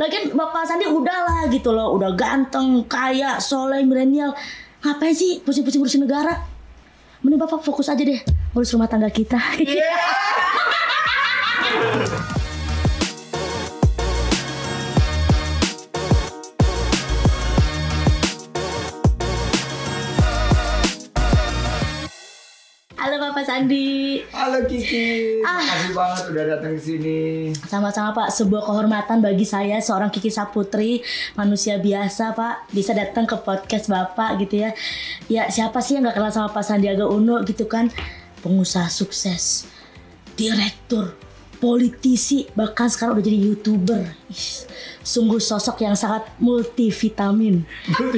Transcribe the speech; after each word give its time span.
Lagian 0.00 0.32
Bapak 0.32 0.64
Sandi 0.64 0.88
udahlah 0.88 1.52
gitu 1.52 1.68
loh, 1.68 1.92
udah 1.92 2.16
ganteng, 2.16 2.80
kaya, 2.88 3.36
soleh, 3.36 3.84
milenial. 3.84 4.32
Ngapain 4.80 5.12
sih 5.12 5.44
pusing-pusing 5.44 5.84
ngurusin 5.84 6.08
negara? 6.08 6.32
Mending 7.20 7.36
Bapak 7.36 7.60
fokus 7.60 7.92
aja 7.92 8.00
deh 8.00 8.16
ngurus 8.56 8.72
rumah 8.72 8.88
tangga 8.88 9.12
kita. 9.12 9.36
Halo 9.36 9.68
Bapak 23.42 23.58
Sandi. 23.58 24.22
Halo 24.30 24.62
Kiki, 24.70 25.42
Ah. 25.42 25.58
makasih 25.58 25.94
banget 25.98 26.22
udah 26.30 26.44
datang 26.46 26.78
ke 26.78 26.82
sini. 26.86 27.50
Sama-sama 27.66 28.14
Pak, 28.14 28.30
sebuah 28.30 28.62
kehormatan 28.62 29.18
bagi 29.18 29.42
saya 29.42 29.82
seorang 29.82 30.14
Kiki 30.14 30.30
Saputri, 30.30 31.02
manusia 31.34 31.82
biasa 31.82 32.38
Pak, 32.38 32.70
bisa 32.70 32.94
datang 32.94 33.26
ke 33.26 33.34
podcast 33.34 33.90
Bapak 33.90 34.38
gitu 34.46 34.62
ya. 34.62 34.70
Ya 35.26 35.50
siapa 35.50 35.82
sih 35.82 35.98
yang 35.98 36.06
nggak 36.06 36.22
kenal 36.22 36.30
sama 36.30 36.54
Pak 36.54 36.62
Sandiaga 36.62 37.02
Uno 37.10 37.42
gitu 37.42 37.66
kan? 37.66 37.90
Pengusaha 38.46 38.86
sukses, 38.86 39.66
direktur, 40.38 41.18
politisi, 41.62 42.50
bahkan 42.58 42.90
sekarang 42.90 43.14
udah 43.14 43.22
jadi 43.22 43.38
youtuber. 43.38 44.02
Ih, 44.26 44.66
sungguh 44.98 45.38
sosok 45.38 45.86
yang 45.86 45.94
sangat 45.94 46.26
multivitamin, 46.42 47.62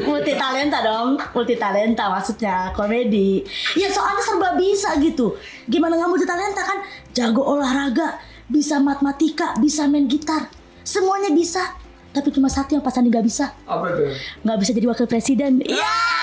multi 0.01 0.33
talenta 0.33 0.80
dong, 0.80 1.20
multi 1.37 1.61
talenta 1.61 2.09
maksudnya 2.09 2.73
komedi. 2.73 3.45
Ya 3.77 3.93
soalnya 3.93 4.25
serba 4.25 4.57
bisa 4.57 4.97
gitu. 4.97 5.37
Gimana 5.69 6.01
nggak 6.01 6.09
multi 6.09 6.25
talenta 6.25 6.65
kan? 6.65 6.80
Jago 7.12 7.45
olahraga, 7.45 8.17
bisa 8.48 8.80
matematika, 8.80 9.53
bisa 9.61 9.84
main 9.84 10.09
gitar, 10.09 10.48
semuanya 10.81 11.29
bisa. 11.29 11.77
Tapi 12.15 12.31
cuma 12.31 12.47
satu 12.47 12.79
yang 12.79 12.83
Pak 12.87 12.95
Sandi 12.95 13.11
nggak 13.11 13.27
bisa, 13.27 13.53
Apa 13.67 13.91
tuh? 13.91 14.09
nggak 14.47 14.56
bisa 14.62 14.70
jadi 14.73 14.87
wakil 14.89 15.05
presiden. 15.05 15.61
Iya. 15.61 15.83
Eh, 15.83 16.14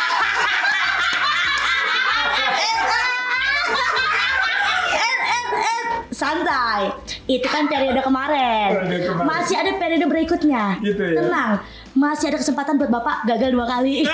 santai. 6.32 6.82
Itu 7.28 7.48
kan 7.52 7.68
periode 7.68 8.00
kemarin. 8.00 8.70
Periode 8.88 9.06
kemarin. 9.12 9.28
Masih 9.28 9.56
ada 9.60 9.72
periode 9.76 10.06
berikutnya. 10.08 10.80
Gitu 10.80 11.04
ya? 11.04 11.20
Tenang. 11.20 11.52
Masih 11.92 12.32
ada 12.32 12.38
kesempatan 12.40 12.80
buat 12.80 12.88
Bapak 12.92 13.28
gagal 13.28 13.52
dua 13.52 13.68
kali. 13.68 14.04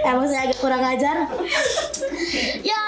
Emang 0.00 0.26
saya 0.26 0.50
agak 0.50 0.58
kurang 0.58 0.82
ajar. 0.82 1.28
Ya, 2.66 2.82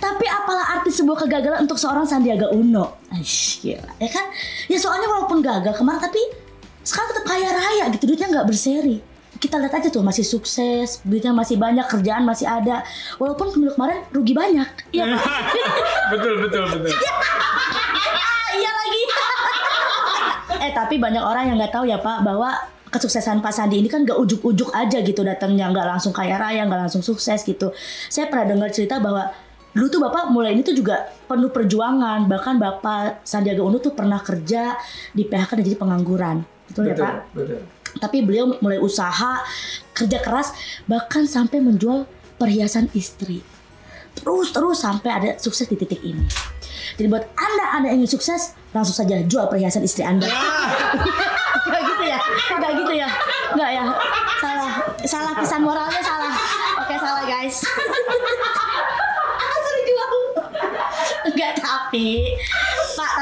tapi 0.00 0.24
apalah 0.24 0.78
arti 0.78 0.88
sebuah 0.94 1.26
kegagalan 1.26 1.68
untuk 1.68 1.76
seorang 1.76 2.06
Sandiaga 2.08 2.48
Uno? 2.54 2.96
Aish, 3.12 3.60
gila. 3.60 3.92
Ya 4.00 4.08
kan? 4.08 4.24
Ya 4.70 4.78
soalnya 4.80 5.10
walaupun 5.10 5.44
gagal 5.44 5.76
kemarin 5.76 6.00
tapi 6.00 6.22
sekarang 6.86 7.08
tetap 7.12 7.24
kaya 7.26 7.50
raya 7.50 7.84
gitu 7.92 8.08
duitnya 8.08 8.30
nggak 8.30 8.46
berseri. 8.48 9.02
Kita 9.36 9.60
lihat 9.60 9.74
aja 9.76 9.88
tuh 9.92 10.00
masih 10.00 10.24
sukses, 10.24 11.04
duitnya 11.04 11.32
masih 11.36 11.60
banyak, 11.60 11.84
kerjaan 11.86 12.24
masih 12.24 12.48
ada. 12.48 12.82
Walaupun 13.20 13.52
pemilu 13.52 13.72
kemarin 13.76 14.00
rugi 14.12 14.32
banyak. 14.32 14.68
Iya 14.92 15.04
Pak. 15.16 15.24
betul 16.16 16.34
betul 16.46 16.62
betul. 16.72 16.90
Ah, 16.90 18.50
iya 18.60 18.70
lagi. 18.72 19.02
eh 20.66 20.72
tapi 20.72 20.96
banyak 20.96 21.20
orang 21.20 21.52
yang 21.52 21.56
nggak 21.60 21.74
tahu 21.74 21.84
ya 21.84 22.00
Pak 22.00 22.24
bahwa 22.24 22.56
kesuksesan 22.86 23.44
Pak 23.44 23.52
Sandi 23.52 23.82
ini 23.82 23.90
kan 23.90 24.06
gak 24.06 24.16
ujuk-ujuk 24.16 24.72
aja 24.72 25.02
gitu 25.02 25.20
datangnya 25.26 25.68
nggak 25.68 25.84
langsung 25.84 26.14
kaya 26.14 26.38
raya 26.38 26.64
nggak 26.64 26.88
langsung 26.88 27.04
sukses 27.04 27.44
gitu. 27.44 27.74
Saya 28.08 28.32
pernah 28.32 28.56
dengar 28.56 28.72
cerita 28.72 29.02
bahwa 29.02 29.28
dulu 29.76 29.86
tuh 29.92 30.00
Bapak 30.00 30.32
mulai 30.32 30.56
ini 30.56 30.64
tuh 30.64 30.72
juga 30.72 31.12
penuh 31.28 31.52
perjuangan 31.52 32.24
bahkan 32.24 32.56
Bapak 32.56 33.20
Sandiaga 33.28 33.60
Uno 33.60 33.76
tuh 33.76 33.92
pernah 33.92 34.16
kerja 34.24 34.80
di 35.12 35.28
PHK 35.28 35.60
dan 35.60 35.64
jadi 35.68 35.76
pengangguran. 35.76 36.36
Betul, 36.72 36.82
ya 36.88 36.94
betul 36.96 37.04
Pak? 37.04 37.14
betul. 37.36 37.60
Tapi 37.96 38.22
beliau 38.22 38.56
mulai 38.60 38.78
usaha 38.80 39.40
kerja 39.96 40.18
keras 40.20 40.52
bahkan 40.84 41.24
sampai 41.24 41.60
menjual 41.64 42.04
perhiasan 42.36 42.92
istri. 42.92 43.40
Terus 44.16 44.52
terus 44.52 44.80
sampai 44.80 45.10
ada 45.12 45.30
sukses 45.36 45.68
di 45.68 45.76
titik 45.76 46.00
ini. 46.00 46.24
Jadi 46.96 47.06
buat 47.12 47.28
anda 47.36 47.64
anda 47.76 47.86
yang 47.92 48.00
ingin 48.04 48.16
sukses 48.16 48.56
langsung 48.72 48.96
saja 48.96 49.20
jual 49.24 49.44
perhiasan 49.52 49.84
istri 49.84 50.00
anda. 50.06 50.24
Gak 51.66 51.82
gitu 51.82 52.04
ya? 52.06 52.20
Gak 52.56 52.72
gitu 52.78 52.92
ya? 52.96 53.08
Gak 53.52 53.70
ya? 53.74 53.84
Salah. 54.40 54.72
Salah 55.04 55.32
pesan 55.36 55.60
moralnya 55.60 56.00
salah. 56.00 56.32
Oke 56.80 56.94
salah 56.96 57.24
guys. 57.28 57.60
Dijual. 59.76 60.14
Enggak 61.26 61.52
tapi 61.60 62.32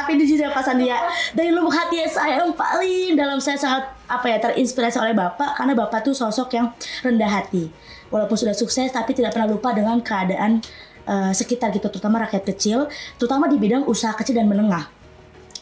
tapi 0.05 0.21
jujur 0.21 0.45
ya 0.45 0.53
Pak 0.53 0.61
Sandia 0.61 1.01
Dari 1.33 1.49
lubuk 1.49 1.73
hati 1.73 2.05
saya 2.05 2.45
yang 2.45 2.53
paling 2.53 3.17
dalam 3.17 3.41
saya 3.41 3.57
sangat 3.57 3.89
apa 4.05 4.29
ya 4.29 4.37
terinspirasi 4.37 5.01
oleh 5.01 5.17
Bapak 5.17 5.57
Karena 5.57 5.73
Bapak 5.73 6.05
tuh 6.05 6.13
sosok 6.13 6.53
yang 6.53 6.69
rendah 7.01 7.41
hati. 7.41 7.73
Walaupun 8.13 8.37
sudah 8.37 8.53
sukses 8.53 8.93
tapi 8.93 9.17
tidak 9.17 9.33
pernah 9.33 9.49
lupa 9.49 9.73
dengan 9.73 9.97
keadaan 10.05 10.61
eh, 11.09 11.33
sekitar 11.33 11.73
gitu 11.73 11.89
Terutama 11.89 12.21
rakyat 12.29 12.45
kecil 12.45 12.85
Terutama 13.17 13.49
di 13.49 13.57
bidang 13.57 13.89
usaha 13.89 14.13
kecil 14.13 14.37
dan 14.37 14.45
menengah. 14.45 14.93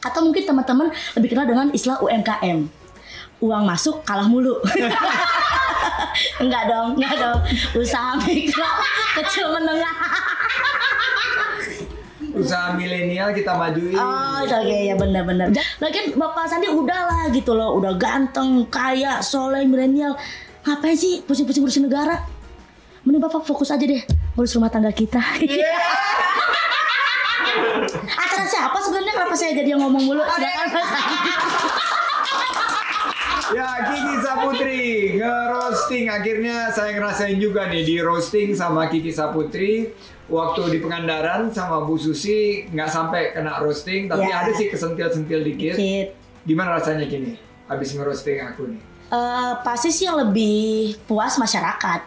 Atau 0.02 0.26
mungkin 0.26 0.42
teman-teman 0.42 0.90
lebih 1.14 1.38
kenal 1.38 1.46
dengan 1.46 1.70
istilah 1.70 2.02
UMKM 2.02 2.66
Uang 3.38 3.62
masuk 3.62 4.02
kalah 4.02 4.26
mulu. 4.26 4.58
Enggak 6.42 6.68
dong, 6.68 6.94
enggak 6.94 7.14
dong. 7.16 7.40
Usaha 7.74 8.14
mikro 8.20 8.70
kecil 9.16 9.48
menengah 9.48 9.96
Usaha 12.32 12.72
milenial 12.72 13.36
kita 13.36 13.52
majuin. 13.52 13.96
Oh, 13.96 14.40
oke 14.40 14.78
ya 14.88 14.96
benar-benar. 14.96 15.52
Lagian 15.80 16.16
Bapak 16.16 16.48
Sandi 16.48 16.72
udahlah 16.72 17.28
gitu 17.28 17.52
loh, 17.52 17.76
udah 17.76 17.92
ganteng, 18.00 18.64
kaya, 18.72 19.20
soleh, 19.20 19.68
milenial. 19.68 20.16
Ngapain 20.64 20.96
sih 20.96 21.20
pusing-pusing 21.26 21.60
ngurusin 21.60 21.84
negara? 21.84 22.24
Mending 23.04 23.20
Bapak 23.20 23.42
fokus 23.44 23.68
aja 23.74 23.82
deh 23.82 24.00
ngurus 24.32 24.54
rumah 24.56 24.70
tangga 24.72 24.94
kita. 24.94 25.18
Acara 28.22 28.44
siapa 28.48 28.78
sebenarnya 28.80 29.12
kenapa 29.12 29.34
saya 29.36 29.52
jadi 29.52 29.76
yang 29.76 29.82
ngomong 29.84 30.02
mulu? 30.08 30.22
Silakan 30.24 30.84
Sandi. 30.88 31.61
Ya 33.52 33.68
Kiki 33.84 34.14
Saputri 34.18 34.82
nge-roasting 35.14 36.04
akhirnya 36.08 36.68
saya 36.68 36.94
ngerasain 36.94 37.36
juga 37.36 37.66
nih 37.66 37.82
di 37.82 37.96
roasting 37.98 38.52
sama 38.52 38.86
Kiki 38.86 39.10
Saputri 39.10 39.92
waktu 40.26 40.70
di 40.70 40.78
Pengandaran 40.78 41.48
sama 41.48 41.82
Bu 41.82 41.96
Susi 41.96 42.64
nggak 42.66 42.88
sampai 42.88 43.22
kena 43.30 43.58
roasting 43.58 44.06
tapi 44.06 44.24
Ya. 44.24 44.40
ada 44.40 44.52
sih 44.52 44.66
kesentil-sentil 44.66 45.40
dikit. 45.42 45.76
Dikit. 45.76 46.16
Gimana 46.42 46.74
rasanya 46.74 47.04
kini 47.04 47.36
habis 47.66 47.92
nge-roasting 47.92 48.40
aku 48.42 48.62
nih? 48.66 48.80
Eh, 49.08 49.52
pasti 49.60 49.88
sih 49.88 50.04
yang 50.04 50.16
lebih 50.18 50.96
puas 51.04 51.36
masyarakat. 51.36 52.00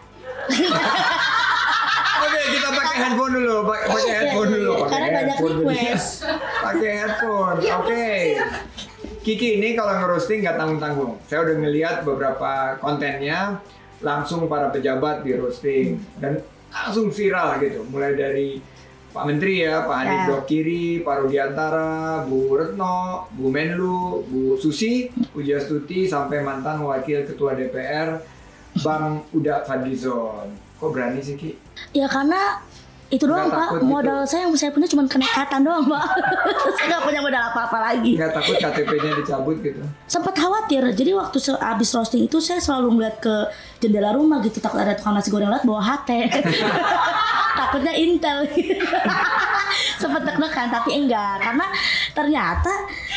Oke, 2.16 2.40
kita 2.50 2.68
pakai 2.72 2.96
handphone 2.98 3.32
dulu, 3.34 3.54
pakai 3.62 3.86
pakai 3.86 4.12
headphone 4.16 4.50
dulu, 4.50 4.70
pakai 4.74 4.82
Iya, 4.82 4.90
Karena 4.90 5.08
banyak 5.14 5.36
dulu. 5.38 5.60
request. 5.62 6.08
Pakai 6.58 6.90
headphone. 6.96 7.56
Oke. 7.62 8.08
Kiki 9.26 9.58
ini 9.58 9.74
kalau 9.74 9.90
ngerosting 9.90 10.38
nggak 10.38 10.54
tanggung-tanggung. 10.54 11.18
Saya 11.26 11.42
udah 11.42 11.58
ngeliat 11.58 12.06
beberapa 12.06 12.78
kontennya 12.78 13.58
langsung 13.98 14.46
para 14.46 14.70
pejabat 14.70 15.26
di 15.26 15.34
roasting 15.34 15.98
dan 16.22 16.46
langsung 16.70 17.10
viral 17.10 17.58
gitu. 17.58 17.82
Mulai 17.90 18.14
dari 18.14 18.62
Pak 19.10 19.26
Menteri 19.26 19.66
ya, 19.66 19.82
Pak 19.82 19.96
Hanif 19.98 20.20
Ya. 20.22 20.26
Dokiri, 20.30 21.02
Pak 21.02 21.26
Rudiantara, 21.26 22.22
Bu 22.30 22.54
Retno, 22.54 23.26
Bu 23.34 23.50
Menlu, 23.50 24.22
Bu 24.30 24.54
Susi, 24.62 25.10
Pujastuti, 25.34 26.06
sampai 26.06 26.46
mantan 26.46 26.86
Wakil 26.86 27.26
Ketua 27.26 27.58
DPR, 27.58 28.22
Bang 28.78 29.26
Uda 29.34 29.66
Fadlizon. 29.66 30.54
Kok 30.78 30.90
berani 30.94 31.18
sih 31.18 31.34
Ki? 31.34 31.50
Ya 31.90 32.06
karena 32.06 32.62
itu 33.06 33.22
doang 33.22 33.46
Pak, 33.46 33.58
takut 33.70 33.80
gitu? 33.80 33.86
modal 33.86 34.18
saya 34.26 34.40
yang 34.44 34.52
saya 34.52 34.70
punya 34.70 34.86
cuma 34.86 35.06
kenekatan 35.06 35.62
doang 35.62 35.86
Pak. 35.86 36.04
saya 36.74 36.86
nggak 36.90 37.02
punya 37.04 37.20
modal 37.20 37.42
apa-apa 37.48 37.78
lagi. 37.78 38.18
Nggak 38.18 38.32
takut 38.34 38.54
KTP-nya 38.58 39.10
dicabut 39.14 39.56
gitu? 39.60 39.78
sempat 40.06 40.34
khawatir 40.34 40.82
jadi 40.92 41.14
waktu 41.14 41.38
se- 41.38 41.56
abis 41.56 41.90
roasting 41.92 42.22
itu 42.22 42.38
saya 42.38 42.58
selalu 42.58 42.94
ngeliat 42.94 43.16
ke 43.18 43.34
jendela 43.78 44.14
rumah 44.14 44.38
gitu 44.38 44.58
takut 44.58 44.78
ada 44.78 44.94
tukang 44.94 45.14
nasi 45.14 45.30
goreng 45.30 45.50
lewat 45.50 45.62
bawa 45.62 45.82
HT 45.82 46.10
takutnya 47.58 47.92
intel 47.94 48.46
sempat 50.00 50.22
deg-degan 50.24 50.68
tapi 50.68 50.90
enggak. 50.96 51.42
Karena 51.42 51.66
ternyata 52.12 52.72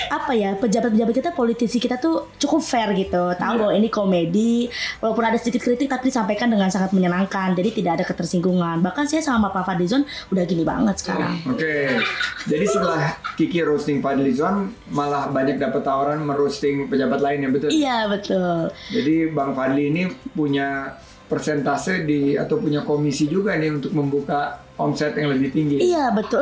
apa 0.10 0.32
ya 0.36 0.56
pejabat-pejabat 0.58 1.14
kita 1.16 1.32
politisi 1.36 1.78
kita 1.78 2.00
tuh 2.00 2.32
cukup 2.40 2.62
fair 2.64 2.90
gitu. 2.96 3.36
Tahu 3.36 3.54
bahwa 3.60 3.74
ini 3.76 3.88
komedi 3.92 4.68
walaupun 5.04 5.24
ada 5.24 5.38
sedikit 5.40 5.64
kritik 5.64 5.88
tapi 5.92 6.10
disampaikan 6.10 6.50
dengan 6.50 6.68
sangat 6.72 6.92
menyenangkan. 6.96 7.54
Jadi 7.54 7.84
tidak 7.84 8.02
ada 8.02 8.06
ketersinggungan. 8.08 8.82
Bahkan 8.82 9.06
saya 9.08 9.22
sama 9.24 9.52
Pak 9.52 9.64
Fadlizon 9.68 10.04
udah 10.32 10.44
gini 10.48 10.64
banget 10.64 11.02
sekarang. 11.02 11.36
Oke, 11.50 12.00
jadi 12.48 12.66
setelah 12.66 13.16
Kiki 13.36 13.62
roasting 13.64 14.00
Fadlizon, 14.04 14.74
malah 14.92 15.30
banyak 15.30 15.60
dapat 15.62 15.82
tawaran 15.84 16.22
merosting 16.24 16.88
pejabat 16.88 17.20
lain 17.20 17.46
ya 17.46 17.50
betul? 17.50 17.70
iya 17.70 17.98
betul. 18.10 18.72
Jadi 18.92 19.32
Bang 19.32 19.54
Fadli 19.54 19.92
ini 19.92 20.04
punya 20.34 21.00
persentase 21.30 22.04
di 22.10 22.34
atau 22.34 22.58
punya 22.58 22.82
komisi 22.82 23.30
juga 23.30 23.54
nih 23.54 23.78
untuk 23.78 23.94
membuka 23.94 24.66
omset 24.82 25.14
yang 25.14 25.30
lebih 25.30 25.54
tinggi. 25.54 25.78
Iya 25.78 26.10
betul. 26.10 26.42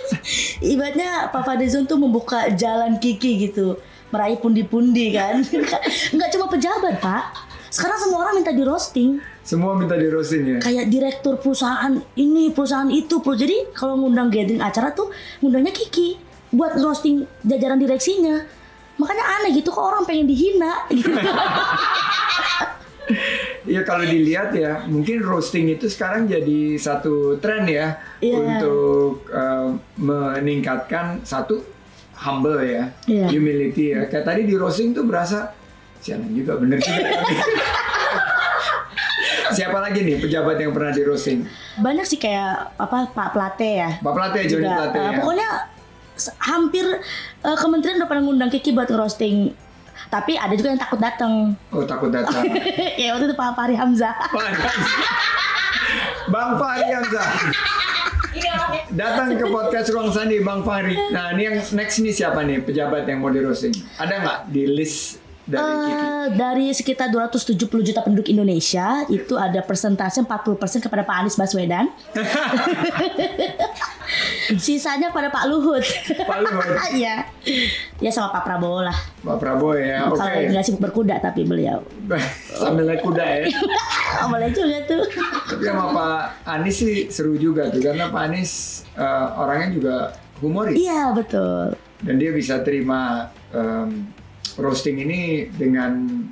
Ibaratnya 0.72 1.34
Pak 1.34 1.42
Fadizon 1.42 1.90
tuh 1.90 1.98
membuka 1.98 2.46
jalan 2.54 3.02
Kiki 3.02 3.50
gitu, 3.50 3.82
meraih 4.14 4.38
pundi-pundi 4.38 5.10
kan. 5.10 5.42
Nggak 6.14 6.28
cuma 6.38 6.46
pejabat 6.46 7.02
Pak. 7.02 7.50
Sekarang 7.72 7.98
semua 7.98 8.18
orang 8.28 8.38
minta 8.38 8.54
di 8.54 8.62
roasting. 8.62 9.18
Semua 9.42 9.74
minta 9.74 9.98
di 9.98 10.06
roasting 10.06 10.44
ya. 10.46 10.58
Kayak 10.62 10.86
direktur 10.92 11.34
perusahaan 11.42 11.98
ini, 12.14 12.54
perusahaan 12.54 12.92
itu. 12.92 13.18
Pro. 13.18 13.34
Jadi 13.34 13.74
kalau 13.74 13.98
ngundang 13.98 14.30
gathering 14.30 14.62
acara 14.62 14.94
tuh 14.94 15.10
ngundangnya 15.42 15.74
Kiki 15.74 16.20
buat 16.54 16.78
roasting 16.78 17.26
jajaran 17.42 17.80
direksinya. 17.80 18.44
Makanya 19.00 19.24
aneh 19.40 19.56
gitu 19.56 19.72
kok 19.72 19.82
orang 19.82 20.04
pengen 20.06 20.28
dihina 20.28 20.86
gitu. 20.92 21.10
Iya 23.62 23.82
kalau 23.82 24.02
dilihat 24.02 24.50
ya, 24.52 24.82
mungkin 24.84 25.20
roasting 25.20 25.70
itu 25.70 25.86
sekarang 25.86 26.26
jadi 26.26 26.74
satu 26.76 27.38
tren 27.38 27.62
ya 27.64 27.94
Iya. 28.18 28.34
untuk 28.34 29.26
eh, 29.28 29.68
meningkatkan 29.96 31.22
satu 31.22 31.62
humble 32.18 32.58
ya, 32.60 32.90
Iya. 33.04 33.26
humility 33.28 33.92
ya. 33.92 34.06
Kayak 34.06 34.24
tadi 34.24 34.40
di 34.44 34.54
roasting 34.54 34.90
tuh 34.90 35.02
berasa 35.02 35.54
sialan 35.98 36.30
juga 36.30 36.56
bener 36.56 36.78
juga. 36.78 37.02
kami." 37.04 37.36
Siapa 39.52 39.78
lagi 39.78 40.00
nih 40.00 40.16
pejabat 40.16 40.56
yang 40.56 40.72
pernah 40.72 40.90
di 40.90 41.02
roasting? 41.02 41.44
Banyak 41.76 42.02
sih 42.02 42.16
kayak 42.16 42.72
apa 42.74 43.04
Pak 43.06 43.28
Plate 43.30 43.68
ya. 43.76 43.90
Pak 44.00 44.12
Plate, 44.12 44.48
Joni. 44.48 44.64
Plate 44.64 44.96
Eh, 44.96 45.02
ya. 45.02 45.10
Pokoknya 45.20 45.48
hampir 46.40 46.84
eh, 47.38 47.56
kementerian 47.56 48.00
udah 48.00 48.08
pernah 48.08 48.22
ngundang 48.24 48.48
Kiki 48.48 48.72
buat 48.72 48.88
roasting. 48.88 49.52
Tapi 50.12 50.36
ada 50.36 50.52
juga 50.52 50.76
yang 50.76 50.80
takut 50.80 51.00
datang. 51.00 51.56
Oh 51.72 51.88
takut 51.88 52.12
datang. 52.12 52.44
ya 53.00 53.16
waktu 53.16 53.32
itu 53.32 53.36
Pak 53.36 53.56
Fahri 53.56 53.72
Hamzah. 53.72 54.12
Bang 56.28 56.60
Fahri 56.60 56.84
Hamzah. 56.92 57.28
Datang 58.92 59.40
ke 59.40 59.48
podcast 59.48 59.88
Ruang 59.88 60.12
Sandi 60.12 60.44
Bang 60.44 60.68
Fahri. 60.68 60.92
Nah 61.16 61.32
ini 61.32 61.48
yang 61.48 61.56
next 61.72 62.04
nih 62.04 62.12
siapa 62.12 62.44
nih 62.44 62.60
pejabat 62.60 63.08
yang 63.08 63.24
mau 63.24 63.32
di 63.32 63.40
roasting? 63.40 63.72
Ada 63.96 64.14
nggak 64.20 64.38
di 64.52 64.62
list 64.68 65.21
dari 65.52 65.74
Kiki? 65.84 65.92
Eh, 65.92 66.26
dari 66.32 66.66
sekitar 66.72 67.06
270 67.12 67.60
juta 67.84 68.00
penduduk 68.00 68.24
Indonesia 68.26 69.04
itu 69.06 69.36
ada 69.36 69.60
persentase 69.60 70.24
40% 70.24 70.56
kepada 70.80 71.04
Pak 71.04 71.16
Anies 71.20 71.36
Baswedan. 71.36 71.92
Sisanya 74.58 75.08
pada 75.08 75.28
Pak 75.28 75.44
Luhut. 75.46 75.84
Pak 76.18 76.38
Luhut. 76.40 76.68
Iya. 76.92 77.24
Ya 77.98 78.10
sama 78.12 78.28
Pak 78.30 78.44
Prabowo 78.44 78.84
lah. 78.84 78.96
Pak 79.22 79.36
Prabowo 79.38 79.72
ya, 79.74 80.08
oke. 80.08 80.18
Kalau 80.18 80.50
nggak 80.52 80.64
sibuk 80.64 80.80
berkuda 80.82 81.16
tapi 81.18 81.44
beliau. 81.44 81.80
Sambil 82.60 82.84
naik 82.84 83.00
kuda 83.00 83.24
ya. 83.24 83.46
Boleh 84.28 84.50
juga 84.50 84.78
tuh. 84.84 85.02
Tapi 85.48 85.62
sama 85.64 85.84
Pak 85.92 86.20
Anies 86.44 86.76
sih 86.76 86.96
seru 87.08 87.36
juga 87.36 87.68
tuh 87.68 87.80
karena 87.80 88.08
Pak 88.08 88.22
Anies 88.28 88.52
eh, 88.92 89.26
orangnya 89.36 89.68
juga 89.72 89.96
humoris 90.42 90.74
Iya 90.74 91.14
betul. 91.14 91.78
dan 92.02 92.14
dia 92.18 92.34
bisa 92.34 92.58
terima 92.66 93.30
em, 93.54 94.10
roasting 94.58 95.00
ini 95.00 95.48
dengan 95.52 96.24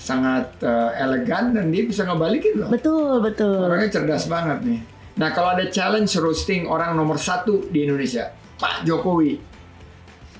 sangat 0.00 0.56
eh, 0.64 0.90
elegan 1.04 1.52
dan 1.52 1.68
dia 1.68 1.84
bisa 1.84 2.08
ngebalikin 2.08 2.56
loh. 2.56 2.68
Betul 2.72 3.20
betul. 3.20 3.68
Orangnya 3.68 4.00
cerdas 4.00 4.24
banget 4.26 4.64
nih. 4.64 4.80
Nah 5.20 5.28
kalau 5.36 5.52
ada 5.52 5.68
challenge 5.68 6.16
roasting 6.16 6.64
orang 6.64 6.96
nomor 6.96 7.20
satu 7.20 7.68
di 7.68 7.84
Indonesia, 7.84 8.32
Pak 8.56 8.88
Jokowi, 8.88 9.36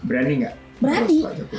berani 0.00 0.34
nggak? 0.46 0.56
Berani. 0.80 1.18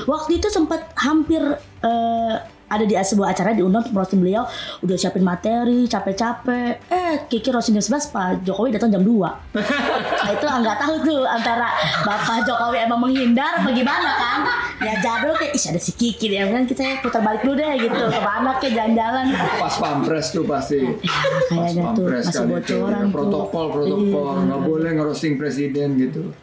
Waktu 0.10 0.42
itu 0.42 0.50
sempat 0.50 0.90
hampir 0.98 1.42
eh, 1.86 2.36
ada 2.72 2.88
di 2.88 2.96
sebuah 2.96 3.36
acara 3.36 3.52
diundang 3.52 3.84
untuk 3.84 4.00
roasting 4.00 4.24
beliau 4.24 4.48
udah 4.80 4.96
siapin 4.96 5.28
materi 5.28 5.92
capek-capek 5.92 6.88
eh 6.88 7.28
Kiki 7.28 7.52
roasting 7.52 7.75
jam 7.75 8.00
11 8.00 8.16
Pak 8.16 8.28
Jokowi 8.48 8.72
datang 8.72 8.96
jam 8.96 9.04
2 9.04 9.12
nah 10.24 10.31
itu 10.31 10.46
nggak 10.48 10.78
tahu 10.80 10.94
tuh 11.04 11.22
antara 11.28 11.68
Bapak 12.07 12.48
Jokowi 12.48 12.88
emang 12.88 13.04
menghindar 13.04 13.60
apa 13.60 13.69
gimana 13.75 14.12
kan 14.16 14.40
ya 14.81 14.94
jadul 14.98 15.33
kayak 15.33 15.54
ih 15.54 15.63
ada 15.68 15.78
si 15.78 15.92
Kiki 15.92 16.25
deh 16.28 16.42
kan 16.44 16.66
kita 16.66 16.81
putar 17.00 17.22
balik 17.22 17.42
dulu 17.42 17.54
deh 17.54 17.69
gitu 17.78 17.94
ke 17.94 18.19
mana 18.19 18.57
ke 18.57 18.68
jalan-jalan 18.68 19.30
Pas 19.31 19.75
pampres 19.75 20.28
tuh 20.30 20.44
pasti. 20.44 20.81
Pas 20.81 21.69
kayaknya 21.69 21.94
tuh 21.94 22.06
masih 22.07 22.44
bocoran 22.44 23.01
tuh 23.04 23.12
Protokol 23.12 23.66
protokol 23.72 24.33
Iya. 24.33 24.44
nggak 24.44 24.62
boleh 24.63 24.89
ngerosting 24.94 25.33
presiden 25.36 25.95
gitu. 25.95 26.33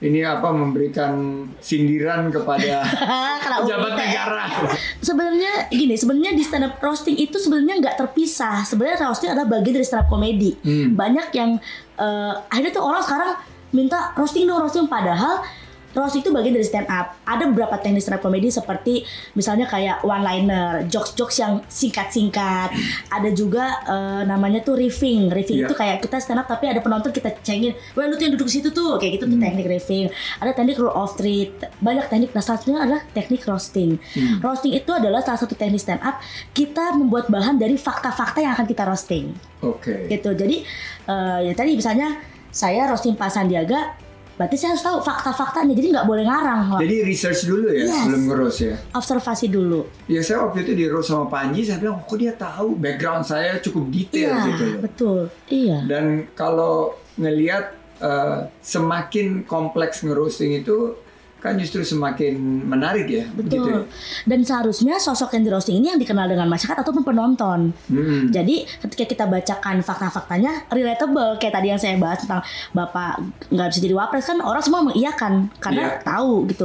Ini 0.00 0.24
apa 0.24 0.48
memberikan 0.48 1.12
sindiran 1.58 2.30
kepada 2.30 2.80
pejabat 3.60 3.92
negara. 3.92 4.48
sebenarnya 4.98 5.68
gini 5.68 5.92
sebenarnya 5.92 6.32
di 6.32 6.40
stand 6.40 6.64
up 6.64 6.78
roasting 6.78 7.16
itu 7.16 7.36
sebenarnya 7.36 7.76
nggak 7.80 7.96
terpisah 7.98 8.64
sebenarnya 8.64 8.96
roasting 9.02 9.28
adalah 9.28 9.50
bagian 9.50 9.74
dari 9.74 9.84
stand 9.84 10.00
up 10.00 10.08
comedy 10.08 10.56
Hmm. 10.58 10.94
banyak 10.94 11.28
yang 11.32 11.60
eh, 11.96 12.32
akhirnya 12.48 12.72
tuh 12.72 12.80
orang 12.82 13.02
sekarang 13.02 13.30
minta 13.70 14.10
roasting 14.14 14.44
dong 14.44 14.58
roasting 14.58 14.88
padahal 14.88 15.44
roasting 15.90 16.22
itu 16.22 16.30
bagian 16.30 16.54
dari 16.54 16.62
stand 16.62 16.86
up 16.86 17.18
ada 17.22 17.44
beberapa 17.46 17.74
teknik 17.76 17.98
stand 17.98 18.16
up 18.16 18.22
comedy 18.22 18.46
seperti 18.46 19.02
misalnya 19.32 19.66
kayak 19.66 20.02
one 20.02 20.22
liner 20.22 20.86
jokes 20.86 21.12
jokes 21.12 21.36
yang 21.36 21.58
singkat 21.66 22.08
singkat 22.08 22.70
ada 23.08 23.28
juga 23.30 23.64
eh, 23.82 24.22
namanya 24.22 24.60
tuh 24.60 24.74
riffing. 24.74 25.28
Riffing 25.28 25.58
Iya. 25.60 25.66
itu 25.66 25.74
kayak 25.74 25.96
kita 26.00 26.16
stand 26.16 26.38
up 26.38 26.46
tapi 26.46 26.66
ada 26.66 26.78
penonton 26.78 27.10
kita 27.10 27.34
cengin 27.40 27.74
wah 27.92 28.06
lu 28.06 28.14
tuh 28.14 28.24
yang 28.24 28.34
duduk 28.34 28.46
di 28.46 28.54
situ 28.56 28.70
tuh. 28.70 28.96
Kayak 28.96 29.18
gitu 29.18 29.24
tuh 29.26 29.38
teknik 29.38 29.66
riffing. 29.66 30.06
Ada 30.38 30.50
teknik 30.52 30.76
rule 30.76 30.90
of 30.90 31.14
three 31.14 31.50
banyak 31.78 32.06
teknik. 32.06 32.30
Nah 32.30 32.40
salah 32.40 32.58
satunya 32.58 32.80
adalah 32.80 33.02
teknik 33.10 33.42
roasting. 33.44 33.98
Roasting 34.38 34.72
itu 34.72 34.90
adalah 34.90 35.20
salah 35.20 35.38
satu 35.38 35.52
teknik 35.52 35.78
stand 35.78 36.00
up 36.00 36.22
kita 36.50 36.94
membuat 36.94 37.26
bahan 37.28 37.56
dari 37.56 37.74
fakta-fakta 37.74 38.38
yang 38.38 38.54
akan 38.54 38.64
kita 38.64 38.86
roasting. 38.86 39.34
Oke. 39.60 40.06
gitu. 40.06 40.32
Jadi 40.32 40.62
eh, 41.04 41.38
ya 41.44 41.52
tadi 41.52 41.74
misalnya 41.74 42.16
saya 42.50 42.86
roasting 42.86 43.14
Pak 43.14 43.30
Sandiaga 43.30 43.94
berarti 44.40 44.56
saya 44.56 44.72
harus 44.72 44.80
tahu 44.80 44.98
fakta-faktanya 44.98 45.76
jadi 45.76 45.88
nggak 45.92 46.08
boleh 46.08 46.24
ngarang 46.24 46.80
Jadi 46.80 46.96
research 47.04 47.44
dulu 47.44 47.68
ya 47.68 47.84
Yes. 47.84 47.92
sebelum 48.00 48.20
ngeros 48.24 48.56
ya. 48.58 48.74
observasi 48.90 49.46
dulu 49.46 49.84
Ya 50.08 50.20
saya 50.20 50.40
waktu 50.42 50.64
itu 50.64 50.72
di 50.72 50.84
roast 50.86 51.12
sama 51.12 51.28
Panji 51.28 51.60
saya 51.60 51.76
bilang 51.76 52.00
kok 52.00 52.16
dia 52.16 52.32
tahu 52.32 52.72
background 52.74 53.20
saya 53.22 53.60
cukup 53.60 53.84
detail 53.90 54.32
iya 54.32 54.46
gitu 54.46 54.62
loh. 54.64 54.80
betul 54.80 55.18
iya 55.46 55.78
Dan 55.84 56.04
kalau 56.32 56.74
ngelihat 57.14 57.76
eh, 58.00 58.38
semakin 58.60 59.44
kompleks 59.44 60.00
ngerosting 60.00 60.56
itu 60.56 60.96
kan 61.40 61.56
justru 61.56 61.80
semakin 61.80 62.36
menarik 62.68 63.08
ya, 63.08 63.24
begitu 63.32 63.56
ya. 63.58 63.80
betul 63.80 63.82
dan 64.28 64.40
seharusnya 64.40 64.94
sosok 64.96 65.34
yang 65.34 65.42
di 65.42 65.50
roasting 65.50 65.76
ini 65.80 65.88
yang 65.88 65.98
dikenal 65.98 66.28
dengan 66.28 66.46
masyarakat 66.46 66.84
ataupun 66.84 67.02
penonton 67.02 67.72
Hmm. 67.88 68.28
Jadi 68.28 68.62
ketika 68.80 69.04
kita 69.06 69.24
bacakan 69.24 69.80
fakta-faktanya 69.80 70.68
relatable 70.68 71.36
kayak 71.36 71.54
tadi 71.54 71.68
yang 71.68 71.80
saya 71.80 71.96
bahas 71.96 72.22
tentang 72.22 72.44
bapak 72.70 73.18
nggak 73.48 73.66
bisa 73.68 73.80
jadi 73.80 73.94
wapres 73.94 74.24
kan 74.24 74.38
orang 74.38 74.60
semua 74.60 74.84
mengiyakan 74.84 75.48
karena 75.58 75.96
Iya. 75.96 76.04
tahu 76.04 76.44
gitu. 76.46 76.64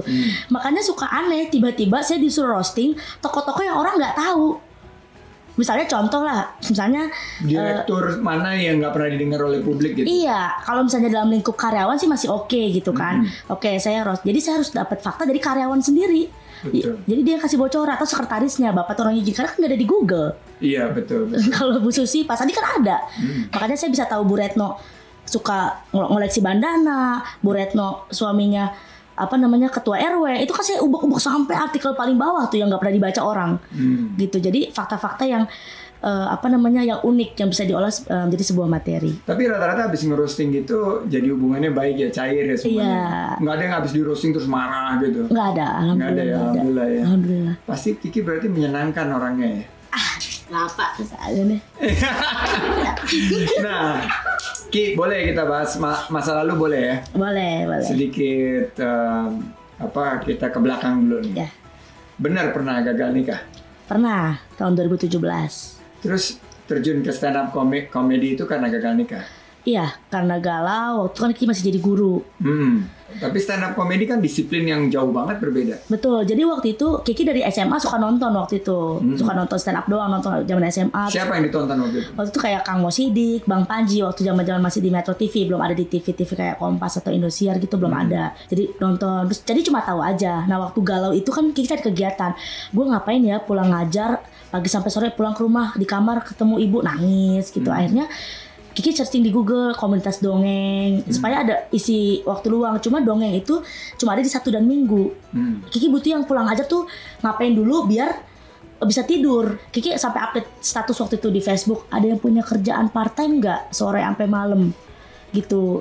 Makanya 0.50 0.82
suka 0.82 1.08
aneh 1.08 1.48
tiba-tiba 1.48 2.04
saya 2.04 2.20
disuruh 2.20 2.54
roasting 2.54 2.94
tokoh-tokoh 3.20 3.64
yang 3.64 3.78
orang 3.78 3.96
nggak 3.96 4.16
tahu. 4.16 4.60
Misalnya 5.56 5.88
contoh 5.88 6.22
lah, 6.24 6.52
misalnya 6.60 7.08
Direktur 7.40 8.20
mana 8.20 8.52
yang 8.56 8.84
nggak 8.84 8.92
pernah 8.92 9.10
didengar 9.16 9.40
oleh 9.48 9.64
publik 9.64 9.96
gitu? 9.96 10.08
Iya, 10.08 10.52
kalau 10.68 10.84
misalnya 10.84 11.10
dalam 11.12 11.32
lingkup 11.32 11.56
karyawan 11.56 11.96
sih 11.96 12.12
masih 12.12 12.28
oke 12.28 12.60
gitu 12.76 12.92
kan. 12.92 13.24
Oke, 13.48 13.80
saya 13.80 14.04
harus 14.04 14.20
jadi 14.20 14.40
saya 14.44 14.54
harus 14.60 14.76
dapat 14.76 15.00
fakta 15.00 15.24
dari 15.24 15.40
karyawan 15.40 15.80
sendiri. 15.80 16.28
Betul. 16.66 16.98
Jadi 17.06 17.22
dia 17.22 17.38
kasih 17.38 17.58
bocoran 17.62 17.94
atau 17.94 18.08
sekretarisnya, 18.08 18.74
bapak 18.74 18.98
orang 18.98 19.16
izin 19.16 19.38
karena 19.38 19.50
kan 19.54 19.58
nggak 19.62 19.72
ada 19.72 19.80
di 19.80 19.88
Google. 19.88 20.28
Iya 20.60 20.84
betul. 20.92 21.30
betul. 21.30 21.52
kalau 21.58 21.78
Bu 21.80 21.92
Susi 21.92 22.26
pas 22.26 22.40
tadi 22.40 22.52
kan 22.52 22.82
ada. 22.82 23.06
Makanya 23.54 23.78
saya 23.78 23.90
bisa 23.94 24.06
tahu 24.10 24.26
Bu 24.26 24.36
Retno 24.40 24.80
suka 25.26 25.84
ngol- 25.94 26.10
ngoleksi 26.16 26.40
bandana, 26.42 27.22
Bu 27.42 27.54
Retno 27.54 28.10
suaminya 28.10 28.70
apa 29.16 29.36
namanya 29.36 29.68
ketua 29.68 29.96
RW 29.98 30.24
itu 30.40 30.52
kan 30.52 30.62
saya 30.62 30.80
ubek-ubek 30.80 31.18
sampai 31.18 31.56
artikel 31.56 31.92
paling 31.92 32.16
bawah 32.16 32.46
tuh 32.46 32.56
yang 32.56 32.68
nggak 32.68 32.80
pernah 32.80 32.96
dibaca 32.96 33.22
orang 33.22 33.52
Hmm. 33.70 34.12
gitu 34.16 34.38
jadi 34.38 34.70
fakta-fakta 34.70 35.24
yang 35.24 35.44
eh, 35.98 36.28
apa 36.28 36.46
namanya 36.46 36.82
yang 36.82 37.00
unik 37.02 37.34
yang 37.36 37.50
bisa 37.50 37.64
diolah 37.64 37.88
eh, 37.88 38.24
menjadi 38.24 38.44
sebuah 38.46 38.68
materi 38.68 39.16
Tapi 39.22 39.42
rata-rata 39.46 39.88
habis 39.88 40.04
ngerosting 40.04 40.52
gitu 40.54 40.78
jadi 41.06 41.28
hubungannya 41.28 41.72
baik 41.72 41.96
ya 41.98 42.10
cair 42.12 42.46
ya 42.46 42.56
semuanya. 42.56 42.86
Iya. 42.86 43.40
Nggak 43.40 43.54
ada 43.54 43.64
yang 43.64 43.76
habis 43.76 43.92
di 43.92 44.02
roasting 44.02 44.32
terus 44.32 44.46
marah 44.46 45.00
gitu. 45.00 45.26
nggak 45.26 45.48
ada 45.50 45.68
Nggak 45.90 46.10
ada 46.12 46.22
alhamdulillah 46.22 46.22
ya, 46.22 46.22
nggak 46.22 46.22
ada. 46.22 46.36
alhamdulillah 46.36 46.88
ya. 46.88 47.02
alhamdulillah 47.02 47.56
Pasti 47.64 47.90
Kiki 47.96 48.20
berarti 48.20 48.48
menyenangkan 48.48 49.08
orangnya 49.10 49.48
ya. 49.50 49.64
Lapa 50.46 50.94
saja 51.00 51.42
nih 51.42 51.58
Nah, 53.66 54.06
Ki 54.76 54.92
boleh 54.92 55.32
kita 55.32 55.48
bahas 55.48 55.80
ma- 55.80 56.04
masa 56.12 56.36
lalu 56.36 56.54
boleh 56.60 56.82
ya? 56.84 56.96
boleh 57.16 57.64
boleh 57.64 57.80
Sedikit 57.80 58.76
em, 58.76 59.40
apa 59.80 60.20
kita 60.20 60.52
ke 60.52 60.60
belakang 60.60 61.08
dulu 61.08 61.24
nih. 61.24 61.34
ya 61.38 61.50
Benar 62.20 62.52
pernah 62.52 62.84
gagal 62.84 63.16
nikah. 63.16 63.40
pernah 63.88 64.36
tahun 64.54 64.76
2017 64.76 65.16
Terus 66.04 66.44
terjun 66.66 67.00
ke 67.00 67.10
stand 67.10 67.40
up 67.40 67.56
komedi 67.88 68.36
itu 68.36 68.44
karena 68.44 68.68
gagal 68.68 69.00
nikah. 69.00 69.24
Iya, 69.66 69.98
karena 70.14 70.38
galau 70.38 71.10
waktu 71.10 71.18
kan 71.18 71.32
Kiki 71.34 71.50
masih 71.50 71.74
jadi 71.74 71.80
guru. 71.82 72.22
Hmm. 72.38 72.86
Tapi 73.16 73.38
stand 73.40 73.64
up 73.64 73.74
comedy 73.74 74.06
kan 74.06 74.20
disiplin 74.20 74.68
yang 74.68 74.92
jauh 74.92 75.10
banget 75.10 75.42
berbeda. 75.42 75.76
Betul. 75.90 76.22
Jadi 76.28 76.42
waktu 76.46 76.68
itu 76.78 77.02
Kiki 77.02 77.26
dari 77.26 77.42
SMA 77.50 77.82
suka 77.82 77.98
nonton 77.98 78.30
waktu 78.36 78.62
itu. 78.62 79.02
Hmm. 79.02 79.18
Suka 79.18 79.34
nonton 79.34 79.58
stand 79.58 79.82
up 79.82 79.90
doang, 79.90 80.14
nonton 80.14 80.46
zaman 80.46 80.64
SMA. 80.70 81.04
Siapa 81.10 81.34
yang 81.40 81.50
ditonton 81.50 81.78
waktu 81.82 81.98
itu? 82.06 82.10
Waktu 82.14 82.30
itu 82.30 82.40
kayak 82.44 82.62
Kang 82.62 82.80
Mosidik, 82.86 83.42
Bang 83.50 83.66
Panji 83.66 84.06
waktu 84.06 84.22
zaman-zaman 84.22 84.62
masih 84.62 84.86
di 84.86 84.90
Metro 84.94 85.18
TV, 85.18 85.50
belum 85.50 85.62
ada 85.64 85.74
di 85.74 85.86
TV-TV 85.90 86.30
kayak 86.38 86.56
Kompas 86.62 87.02
atau 87.02 87.10
Indosiar 87.10 87.58
gitu 87.58 87.82
belum 87.82 87.94
ada. 87.96 88.38
Jadi 88.52 88.78
nonton 88.78 89.32
terus 89.32 89.42
jadi 89.42 89.66
cuma 89.66 89.82
tahu 89.82 90.04
aja. 90.06 90.46
Nah, 90.46 90.62
waktu 90.62 90.80
galau 90.86 91.10
itu 91.16 91.34
kan 91.34 91.50
Kiki 91.56 91.66
cari 91.66 91.82
kegiatan. 91.82 92.38
Gue 92.70 92.86
ngapain 92.86 93.24
ya 93.24 93.42
pulang 93.42 93.74
ngajar 93.74 94.22
pagi 94.52 94.70
sampai 94.70 94.92
sore 94.94 95.08
pulang 95.12 95.36
ke 95.36 95.42
rumah 95.44 95.76
di 95.76 95.84
kamar 95.88 96.24
ketemu 96.24 96.56
ibu 96.62 96.78
nangis 96.84 97.50
gitu. 97.50 97.72
Akhirnya 97.72 98.08
Kiki 98.76 98.92
searching 98.92 99.24
di 99.24 99.32
Google 99.32 99.72
komunitas 99.80 100.20
dongeng 100.20 101.08
supaya 101.08 101.48
ada 101.48 101.56
isi 101.72 102.20
waktu 102.28 102.52
luang. 102.52 102.76
Cuma 102.84 103.00
dongeng 103.00 103.32
itu 103.32 103.64
cuma 103.96 104.12
ada 104.12 104.22
di 104.22 104.28
Sabtu 104.28 104.52
dan 104.52 104.68
Minggu. 104.68 105.16
Hmm. 105.32 105.64
Kiki 105.72 105.88
butuh 105.88 106.20
yang 106.20 106.28
pulang 106.28 106.44
aja 106.52 106.68
tuh 106.68 106.84
ngapain 107.24 107.56
dulu 107.56 107.88
biar 107.88 108.12
bisa 108.84 109.08
tidur. 109.08 109.56
Kiki 109.72 109.96
sampai 109.96 110.20
update 110.20 110.50
status 110.60 111.00
waktu 111.00 111.16
itu 111.24 111.32
di 111.32 111.40
Facebook. 111.40 111.88
Ada 111.88 112.12
yang 112.12 112.20
punya 112.20 112.44
kerjaan 112.44 112.92
part 112.92 113.16
time 113.16 113.40
nggak 113.40 113.72
sore 113.72 114.04
sampai 114.04 114.28
malam 114.28 114.76
gitu. 115.32 115.80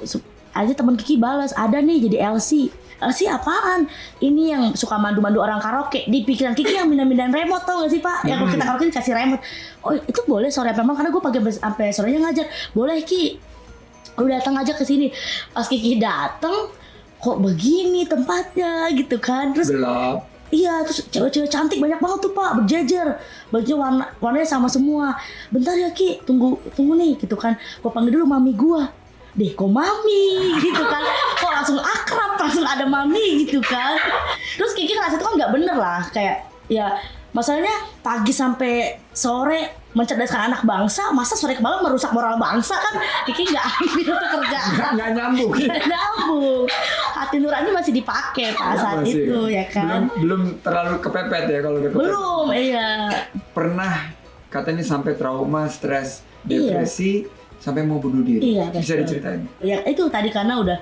Aja 0.55 0.73
teman 0.73 0.95
Kiki 0.95 1.19
balas 1.19 1.51
ada 1.59 1.83
nih 1.83 2.07
jadi 2.07 2.31
LC. 2.31 2.71
LC 3.03 3.27
apaan? 3.27 3.91
Ini 4.23 4.43
yang 4.55 4.63
suka 4.79 4.97
mandu-mandu 4.97 5.43
orang 5.43 5.59
karaoke. 5.59 6.07
Di 6.07 6.23
pikiran 6.23 6.55
Kiki 6.55 6.79
yang 6.79 6.87
mindah-mindahin 6.87 7.35
remote 7.35 7.67
tau 7.67 7.83
gak 7.83 7.91
sih 7.91 8.01
pak? 8.01 8.23
Yang 8.25 8.39
kalau 8.39 8.51
kita 8.55 8.65
karaoke 8.65 8.87
dikasih 8.89 9.13
remote. 9.19 9.43
Oh 9.83 9.93
itu 9.99 10.21
boleh 10.25 10.49
sore 10.49 10.71
malam 10.71 10.95
karena 10.95 11.11
gue 11.11 11.23
pakai 11.23 11.41
sampai 11.59 11.87
sorenya 11.91 12.21
ngajar. 12.23 12.47
Boleh 12.71 13.03
Ki. 13.03 13.37
Lu 14.15 14.31
datang 14.31 14.55
aja 14.55 14.73
ke 14.73 14.87
sini. 14.87 15.11
Pas 15.51 15.67
Kiki 15.67 15.99
datang 15.99 16.71
kok 17.19 17.37
begini 17.43 18.07
tempatnya 18.07 18.87
gitu 18.95 19.19
kan. 19.19 19.51
Terus. 19.53 19.75
Iya, 20.55 20.87
terus 20.87 21.11
cewek-cewek 21.11 21.51
cantik 21.51 21.83
banyak 21.83 21.99
banget 21.99 22.31
tuh 22.31 22.33
pak, 22.37 22.63
berjejer, 22.63 23.19
bajunya 23.51 23.75
warna 23.75 24.05
warnanya 24.23 24.47
sama 24.47 24.71
semua. 24.71 25.19
Bentar 25.51 25.75
ya 25.75 25.91
Ki, 25.91 26.23
tunggu 26.23 26.63
tunggu 26.79 26.95
nih 26.95 27.19
gitu 27.19 27.35
kan. 27.35 27.59
Gua 27.83 27.91
panggil 27.91 28.15
dulu 28.15 28.29
mami 28.29 28.55
gua. 28.55 28.87
Deh, 29.35 29.51
kok 29.51 29.67
mami 29.67 30.27
gitu 30.65 30.83
kan. 30.83 31.03
Kok 31.37 31.53
langsung 31.53 31.79
akrab, 31.79 32.39
langsung 32.39 32.63
ada 32.63 32.87
mami 32.87 33.43
gitu 33.43 33.59
kan. 33.59 33.99
Terus 34.55 34.73
Kiki 34.73 34.95
ngerasa 34.95 35.19
itu 35.19 35.25
kan 35.27 35.35
nggak 35.35 35.53
bener 35.53 35.77
lah, 35.77 36.03
kayak 36.09 36.47
ya 36.71 36.95
masalahnya 37.35 37.75
pagi 37.99 38.31
sampai 38.31 38.95
sore 39.11 39.83
mencerdaskan 39.91 40.51
anak 40.51 40.63
bangsa, 40.63 41.11
masa 41.11 41.35
sore 41.35 41.55
ke 41.55 41.63
malam 41.63 41.83
merusak 41.83 42.15
moral 42.15 42.39
bangsa 42.39 42.79
kan? 42.79 42.95
Kiki 43.27 43.51
nggak 43.51 43.65
ambil 43.75 44.15
pekerjaan. 44.23 44.71
Nggak, 44.71 44.91
nggak 44.95 45.11
nyambung. 45.19 45.51
Nggak 45.51 45.83
nyambung. 45.87 46.65
Hati 47.15 47.37
nurani 47.43 47.71
masih 47.75 47.93
dipakai 47.95 48.55
pada 48.55 48.75
saat 48.79 48.97
Masih. 49.03 49.19
itu 49.27 49.39
ya 49.51 49.65
kan. 49.67 49.87
Belum, 49.87 50.05
belum 50.23 50.43
terlalu 50.63 50.97
kepepet 51.03 51.45
ya 51.51 51.59
kalau 51.59 51.77
udah 51.83 51.91
kepepet. 51.91 52.07
Belum, 52.07 52.47
iya. 52.55 52.91
Pernah 53.51 53.93
katanya 54.47 54.87
sampai 54.87 55.19
trauma, 55.19 55.67
stres, 55.67 56.23
Iya. 56.45 56.85
Sampai 57.65 57.81
mau 57.89 57.97
bunuh 57.97 58.21
diri. 58.21 58.61
Iya, 58.61 58.69
Bisa 58.69 58.93
betul. 59.01 59.09
diceritain? 59.09 59.41
Ya 59.65 59.81
itu 59.89 60.05
tadi 60.13 60.29
karena 60.29 60.61
udah 60.61 60.77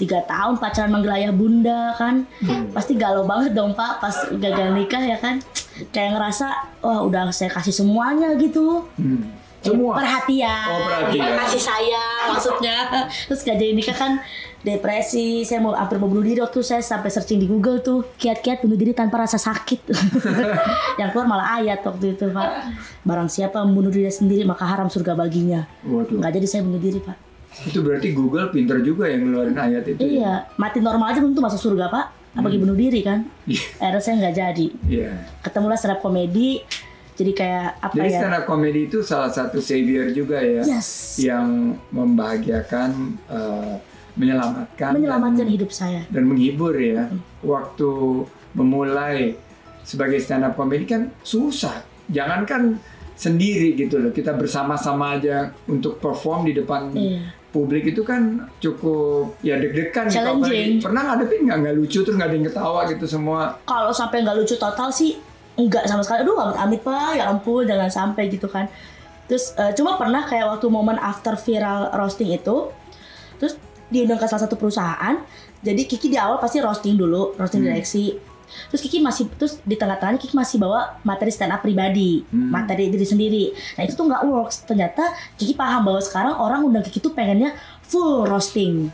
tiga 0.00 0.24
tahun 0.24 0.56
pacaran 0.56 0.88
manggil 0.88 1.12
ayah 1.12 1.30
bunda 1.36 1.92
kan, 2.00 2.24
pasti 2.72 2.96
galau 2.96 3.28
banget 3.28 3.52
dong 3.52 3.76
pak 3.76 4.00
pas 4.00 4.16
gagal 4.32 4.72
nikah 4.72 5.04
ya 5.04 5.20
kan. 5.20 5.44
Kayak 5.92 6.16
ngerasa, 6.16 6.48
wah 6.80 7.04
udah 7.04 7.28
saya 7.28 7.52
kasih 7.52 7.76
semuanya 7.76 8.32
gitu. 8.40 8.88
Hmm. 8.96 9.28
Semua. 9.62 9.94
Perhatian, 9.94 10.66
Oh, 10.68 10.78
perhatian. 10.82 11.38
kasih 11.38 11.62
sayang 11.62 12.24
maksudnya. 12.34 12.76
Terus 13.30 13.40
gak 13.40 13.56
jadi 13.56 13.72
nikah 13.72 13.94
kan 13.94 14.12
depresi, 14.62 15.42
saya 15.42 15.58
mau 15.58 15.74
hampir 15.74 15.98
mau 15.98 16.06
bunuh 16.06 16.22
diri 16.22 16.38
waktu 16.38 16.62
saya 16.62 16.78
sampai 16.78 17.10
searching 17.10 17.38
di 17.38 17.50
Google 17.50 17.82
tuh 17.82 18.06
kiat-kiat 18.14 18.62
bunuh 18.62 18.78
diri 18.78 18.94
tanpa 18.94 19.22
rasa 19.22 19.38
sakit. 19.38 19.90
Yang 21.00 21.08
keluar 21.10 21.26
malah 21.26 21.58
ayat 21.58 21.82
waktu 21.82 22.14
itu 22.14 22.30
pak. 22.30 22.48
Barang 23.02 23.26
siapa 23.26 23.62
membunuh 23.62 23.90
diri 23.90 24.10
sendiri 24.10 24.42
maka 24.42 24.66
haram 24.66 24.86
surga 24.86 25.14
baginya. 25.14 25.66
Waduh. 25.82 26.18
Nggak 26.18 26.32
jadi 26.38 26.46
saya 26.46 26.62
bunuh 26.62 26.78
diri 26.78 27.02
pak. 27.02 27.18
Itu 27.68 27.84
berarti 27.84 28.14
Google 28.16 28.48
pinter 28.48 28.80
juga 28.80 29.10
yang 29.10 29.28
ngeluarin 29.28 29.58
ayat 29.58 29.84
itu. 29.84 29.98
ya? 30.00 30.08
Iya, 30.08 30.32
mati 30.56 30.80
normal 30.80 31.12
aja 31.12 31.20
belum 31.20 31.36
tentu 31.36 31.44
masuk 31.44 31.60
surga 31.70 31.86
pak. 31.90 32.06
Apalagi 32.32 32.58
bunuh 32.62 32.78
diri 32.78 33.04
kan. 33.04 33.28
Iya. 33.44 33.62
Akhirnya 33.76 34.00
saya 34.00 34.14
nggak 34.24 34.34
jadi. 34.34 34.66
Iya. 34.88 35.10
Ketemulah 35.44 35.76
up 35.76 36.00
komedi. 36.00 36.64
Jadi 37.12 37.32
kayak 37.32 37.66
apa 37.78 37.92
Jadi 37.92 38.08
ya? 38.08 38.18
stand 38.18 38.34
up 38.34 38.44
comedy 38.44 38.80
itu 38.86 38.98
salah 39.00 39.28
satu 39.28 39.60
savior 39.60 40.08
juga 40.10 40.40
ya. 40.40 40.64
Yes. 40.64 41.18
Yang 41.18 41.76
membahagiakan, 41.92 42.90
eh, 43.28 43.74
menyelamatkan, 44.12 44.90
Menyelamatkan 44.92 45.44
dan, 45.44 45.48
hidup 45.48 45.70
saya. 45.70 46.04
dan 46.08 46.24
menghibur 46.24 46.72
ya. 46.74 47.08
Waktu 47.42 47.90
memulai 48.52 49.36
sebagai 49.82 50.18
stand 50.18 50.44
up 50.44 50.54
comedy 50.54 50.84
kan 50.84 51.12
susah. 51.20 51.84
Jangankan 52.06 52.76
sendiri 53.12 53.72
gitu 53.74 53.98
loh. 53.98 54.10
Kita 54.10 54.32
bersama-sama 54.32 55.16
aja 55.16 55.52
untuk 55.64 55.96
perform 55.96 56.44
di 56.44 56.52
depan 56.54 56.92
Iya. 56.92 57.28
publik 57.48 57.84
itu 57.86 58.00
kan 58.00 58.48
cukup 58.58 59.36
ya 59.40 59.60
deg-degan 59.60 60.08
gitu. 60.08 60.80
Pernah 60.80 61.02
ngadepin 61.06 61.44
nggak 61.44 61.58
nggak 61.60 61.74
lucu 61.76 62.00
terus 62.00 62.16
nggak 62.16 62.28
ada 62.28 62.36
yang 62.36 62.46
ketawa 62.48 62.80
gitu 62.88 63.04
semua. 63.04 63.60
Kalau 63.62 63.92
sampai 63.92 64.24
nggak 64.24 64.36
lucu 64.38 64.56
total 64.56 64.88
sih 64.88 65.20
enggak 65.66 65.84
sama 65.86 66.02
sekali. 66.02 66.26
Aduh 66.26 66.36
amit 66.38 66.56
amit 66.58 66.80
pak, 66.82 67.18
ya 67.18 67.30
ampun 67.30 67.62
jangan 67.64 67.90
sampai 67.90 68.26
gitu 68.28 68.46
kan. 68.46 68.66
Terus 69.30 69.54
eh, 69.56 69.72
cuma 69.78 69.96
pernah 69.96 70.26
kayak 70.26 70.58
waktu 70.58 70.66
momen 70.68 70.98
after 70.98 71.38
viral 71.38 71.88
roasting 71.94 72.34
itu, 72.34 72.68
terus 73.38 73.54
diundang 73.88 74.18
ke 74.18 74.26
salah 74.26 74.44
satu 74.44 74.58
perusahaan. 74.58 75.16
Jadi 75.62 75.86
Kiki 75.86 76.10
di 76.10 76.18
awal 76.18 76.42
pasti 76.42 76.58
roasting 76.58 76.98
dulu, 76.98 77.38
roasting 77.38 77.62
direksi. 77.62 78.18
Terus 78.68 78.84
Kiki 78.84 79.00
masih 79.00 79.32
terus 79.32 79.62
di 79.64 79.80
tengah-tengahnya 79.80 80.20
Kiki 80.20 80.36
masih 80.36 80.60
bawa 80.60 81.00
materi 81.00 81.32
stand 81.32 81.56
up 81.56 81.64
pribadi, 81.64 82.20
Hmm. 82.28 82.52
materi 82.52 82.92
diri 82.92 83.06
sendiri. 83.06 83.44
Nah 83.78 83.82
itu 83.86 83.96
tuh 83.96 84.04
nggak 84.04 84.22
works. 84.28 84.68
Ternyata 84.68 85.08
Kiki 85.40 85.56
paham 85.56 85.88
bahwa 85.88 86.02
sekarang 86.04 86.34
orang 86.36 86.60
undang 86.60 86.84
Kiki 86.84 87.00
tuh 87.00 87.16
pengennya 87.16 87.56
full 87.80 88.28
roasting, 88.28 88.92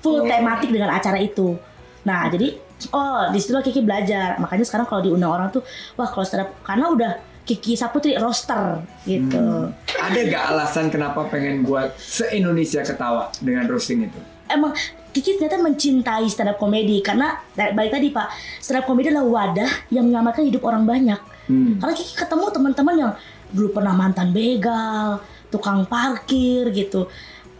full 0.00 0.22
Oh. 0.22 0.24
tematik 0.24 0.72
dengan 0.72 0.88
acara 0.88 1.20
itu. 1.20 1.58
Nah 2.06 2.30
jadi 2.32 2.56
oh 2.92 3.30
di 3.32 3.38
situ 3.38 3.54
Kiki 3.54 3.80
belajar. 3.80 4.36
Makanya 4.42 4.66
sekarang 4.66 4.84
kalau 4.90 5.00
diundang 5.00 5.32
orang 5.32 5.48
tuh 5.54 5.62
wah 5.94 6.10
kalau 6.10 6.26
stand 6.26 6.44
up 6.44 6.50
karena 6.66 6.90
udah 6.90 7.12
Kiki 7.44 7.76
Saputri 7.76 8.16
roster 8.16 8.80
gitu. 9.04 9.36
Hmm. 9.36 9.76
Ada 10.00 10.18
gak 10.32 10.44
alasan 10.56 10.88
kenapa 10.88 11.28
pengen 11.28 11.60
buat 11.60 11.92
se-Indonesia 12.00 12.80
ketawa 12.80 13.28
dengan 13.40 13.68
roasting 13.68 14.08
itu? 14.08 14.20
Emang 14.48 14.72
Kiki 15.12 15.36
ternyata 15.36 15.60
mencintai 15.60 16.24
stand 16.26 16.50
up 16.50 16.58
comedy 16.58 17.04
karena 17.04 17.36
baik 17.52 17.92
tadi 17.92 18.08
Pak, 18.10 18.28
stand 18.64 18.80
up 18.80 18.88
comedy 18.88 19.12
adalah 19.12 19.28
wadah 19.28 19.70
yang 19.92 20.08
menyelamatkan 20.08 20.48
hidup 20.48 20.64
orang 20.64 20.88
banyak. 20.88 21.20
Hmm. 21.44 21.76
Karena 21.78 21.92
Kiki 21.92 22.16
ketemu 22.16 22.44
teman-teman 22.48 22.94
yang 22.96 23.12
dulu 23.52 23.76
pernah 23.76 23.92
mantan 23.92 24.32
begal, 24.32 25.20
tukang 25.52 25.84
parkir 25.84 26.72
gitu. 26.72 27.12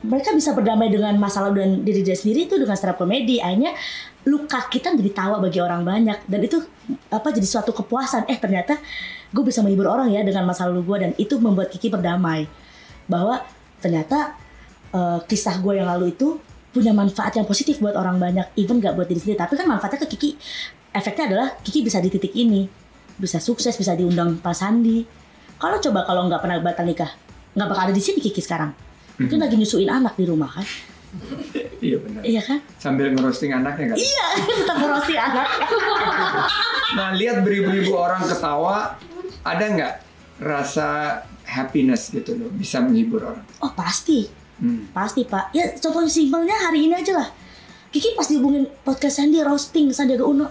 Mereka 0.04 0.36
bisa 0.36 0.52
berdamai 0.56 0.92
dengan 0.92 1.16
masalah 1.16 1.52
dan 1.52 1.80
diri 1.80 2.04
dia 2.04 2.16
sendiri 2.16 2.48
itu 2.48 2.56
dengan 2.56 2.76
stand 2.76 2.96
up 2.96 3.00
comedy. 3.00 3.40
Akhirnya 3.40 3.76
luka 4.24 4.56
kita 4.72 4.96
jadi 4.96 5.12
tawa 5.12 5.36
bagi 5.36 5.60
orang 5.60 5.84
banyak 5.84 6.24
dan 6.24 6.40
itu 6.40 6.60
apa 7.12 7.28
jadi 7.32 7.44
suatu 7.44 7.76
kepuasan. 7.76 8.24
Eh 8.28 8.40
ternyata 8.40 8.80
gue 9.34 9.44
bisa 9.44 9.60
menghibur 9.60 9.90
orang 9.90 10.08
ya 10.12 10.24
dengan 10.24 10.48
masa 10.48 10.64
lalu 10.68 10.82
gue 10.84 10.96
dan 11.00 11.10
itu 11.20 11.36
membuat 11.36 11.68
Kiki 11.68 11.92
berdamai 11.92 12.48
bahwa 13.04 13.44
ternyata 13.84 14.36
eh, 14.96 15.18
kisah 15.28 15.60
gue 15.60 15.76
yang 15.76 15.88
lalu 15.88 16.16
itu 16.16 16.40
punya 16.74 16.90
manfaat 16.90 17.38
yang 17.38 17.46
positif 17.46 17.78
buat 17.78 17.94
orang 17.94 18.18
banyak, 18.18 18.58
even 18.58 18.82
gak 18.82 18.98
buat 18.98 19.06
diri 19.06 19.22
sendiri. 19.22 19.38
Tapi 19.38 19.54
kan 19.54 19.70
manfaatnya 19.70 20.02
ke 20.02 20.08
Kiki, 20.10 20.34
efeknya 20.90 21.24
adalah 21.30 21.48
Kiki 21.62 21.86
bisa 21.86 22.02
di 22.02 22.10
titik 22.10 22.34
ini, 22.34 22.66
bisa 23.14 23.38
sukses, 23.38 23.78
bisa 23.78 23.94
diundang 23.94 24.42
Pak 24.42 24.54
Sandi. 24.58 25.06
Kalau 25.54 25.78
coba 25.78 26.02
kalau 26.02 26.26
nggak 26.26 26.42
pernah 26.42 26.58
batal 26.58 26.82
nikah, 26.82 27.14
nggak 27.54 27.68
bakal 27.70 27.82
ada 27.86 27.94
di 27.94 28.02
sini 28.02 28.18
Kiki 28.18 28.42
sekarang. 28.42 28.74
Mungkin 29.22 29.38
lagi 29.38 29.54
nyusuin 29.54 29.86
anak 29.86 30.18
di 30.18 30.26
rumah 30.26 30.50
kan? 30.50 30.66
Iya 31.78 31.96
benar. 32.00 32.20
Iya 32.22 32.42
kan? 32.42 32.58
Sambil 32.76 33.12
ngerosting 33.12 33.52
anaknya 33.52 33.92
kan. 33.92 33.96
Iya, 33.96 34.26
tetap 34.58 34.76
ngurusin 34.76 35.18
anak. 35.18 35.48
Nah 36.94 37.08
lihat 37.12 37.42
beribu-ribu 37.42 37.92
orang 37.92 38.22
ketawa, 38.22 38.96
ada 39.42 39.64
nggak 39.64 39.92
rasa 40.40 41.20
happiness 41.44 42.08
gitu 42.08 42.34
loh 42.34 42.50
bisa 42.50 42.80
menghibur 42.80 43.22
orang? 43.24 43.44
Oh 43.60 43.72
pasti, 43.72 44.26
Hmm. 44.54 44.86
pasti 44.90 45.26
Pak. 45.26 45.50
Ya 45.50 45.74
contoh 45.74 46.06
simpelnya 46.06 46.54
hari 46.54 46.86
ini 46.86 46.94
aja 46.94 47.14
lah. 47.16 47.28
Kiki 47.90 48.14
pas 48.14 48.26
dihubungin 48.26 48.66
podcast 48.82 49.18
Sandi 49.18 49.38
roasting 49.38 49.90
Sandiaga 49.90 50.22
Uno, 50.22 50.46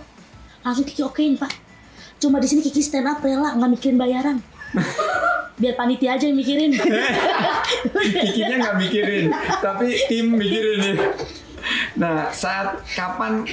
langsung 0.60 0.84
Kiki 0.84 1.02
okein 1.02 1.36
Pak. 1.36 1.52
Cuma 2.20 2.40
di 2.40 2.48
sini 2.48 2.60
Kiki 2.60 2.80
stand 2.80 3.04
up 3.04 3.20
rela 3.20 3.52
nggak 3.54 3.72
mikirin 3.72 3.96
bayaran. 3.96 4.38
Biar 5.54 5.74
panitia 5.78 6.18
aja 6.18 6.26
yang 6.26 6.38
mikirin. 6.38 6.74
Kikinya 8.26 8.56
nggak 8.58 8.78
mikirin, 8.82 9.26
tapi 9.62 9.88
tim 10.10 10.34
mikirin 10.34 10.78
nih. 10.82 10.98
Nah, 11.98 12.34
saat 12.34 12.82
kapan 12.98 13.46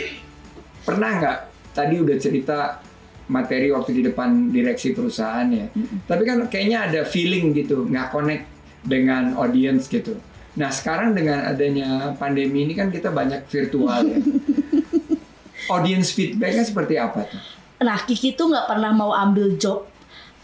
pernah 0.82 1.10
nggak? 1.20 1.38
Tadi 1.70 1.94
udah 2.02 2.16
cerita 2.18 2.82
materi 3.30 3.70
waktu 3.70 4.00
di 4.00 4.02
depan 4.10 4.50
direksi 4.50 4.90
perusahaan 4.90 5.46
ya. 5.46 5.70
Tapi 6.08 6.22
kan 6.26 6.38
kayaknya 6.50 6.90
ada 6.90 7.00
feeling 7.06 7.54
gitu, 7.54 7.86
nggak 7.86 8.10
connect 8.10 8.44
dengan 8.82 9.36
audience 9.38 9.86
gitu. 9.86 10.18
Nah 10.58 10.70
sekarang 10.74 11.14
dengan 11.14 11.46
adanya 11.46 12.10
pandemi 12.18 12.66
ini 12.66 12.74
kan 12.74 12.90
kita 12.90 13.14
banyak 13.14 13.46
virtual 13.46 14.02
ya. 14.02 14.18
Audience 15.74 16.10
feedbacknya 16.10 16.66
seperti 16.66 16.98
apa 16.98 17.22
tuh? 17.30 17.38
Nah, 17.80 17.96
Kiki 18.02 18.34
tuh 18.34 18.50
nggak 18.50 18.66
pernah 18.66 18.90
mau 18.90 19.14
ambil 19.14 19.54
job 19.56 19.86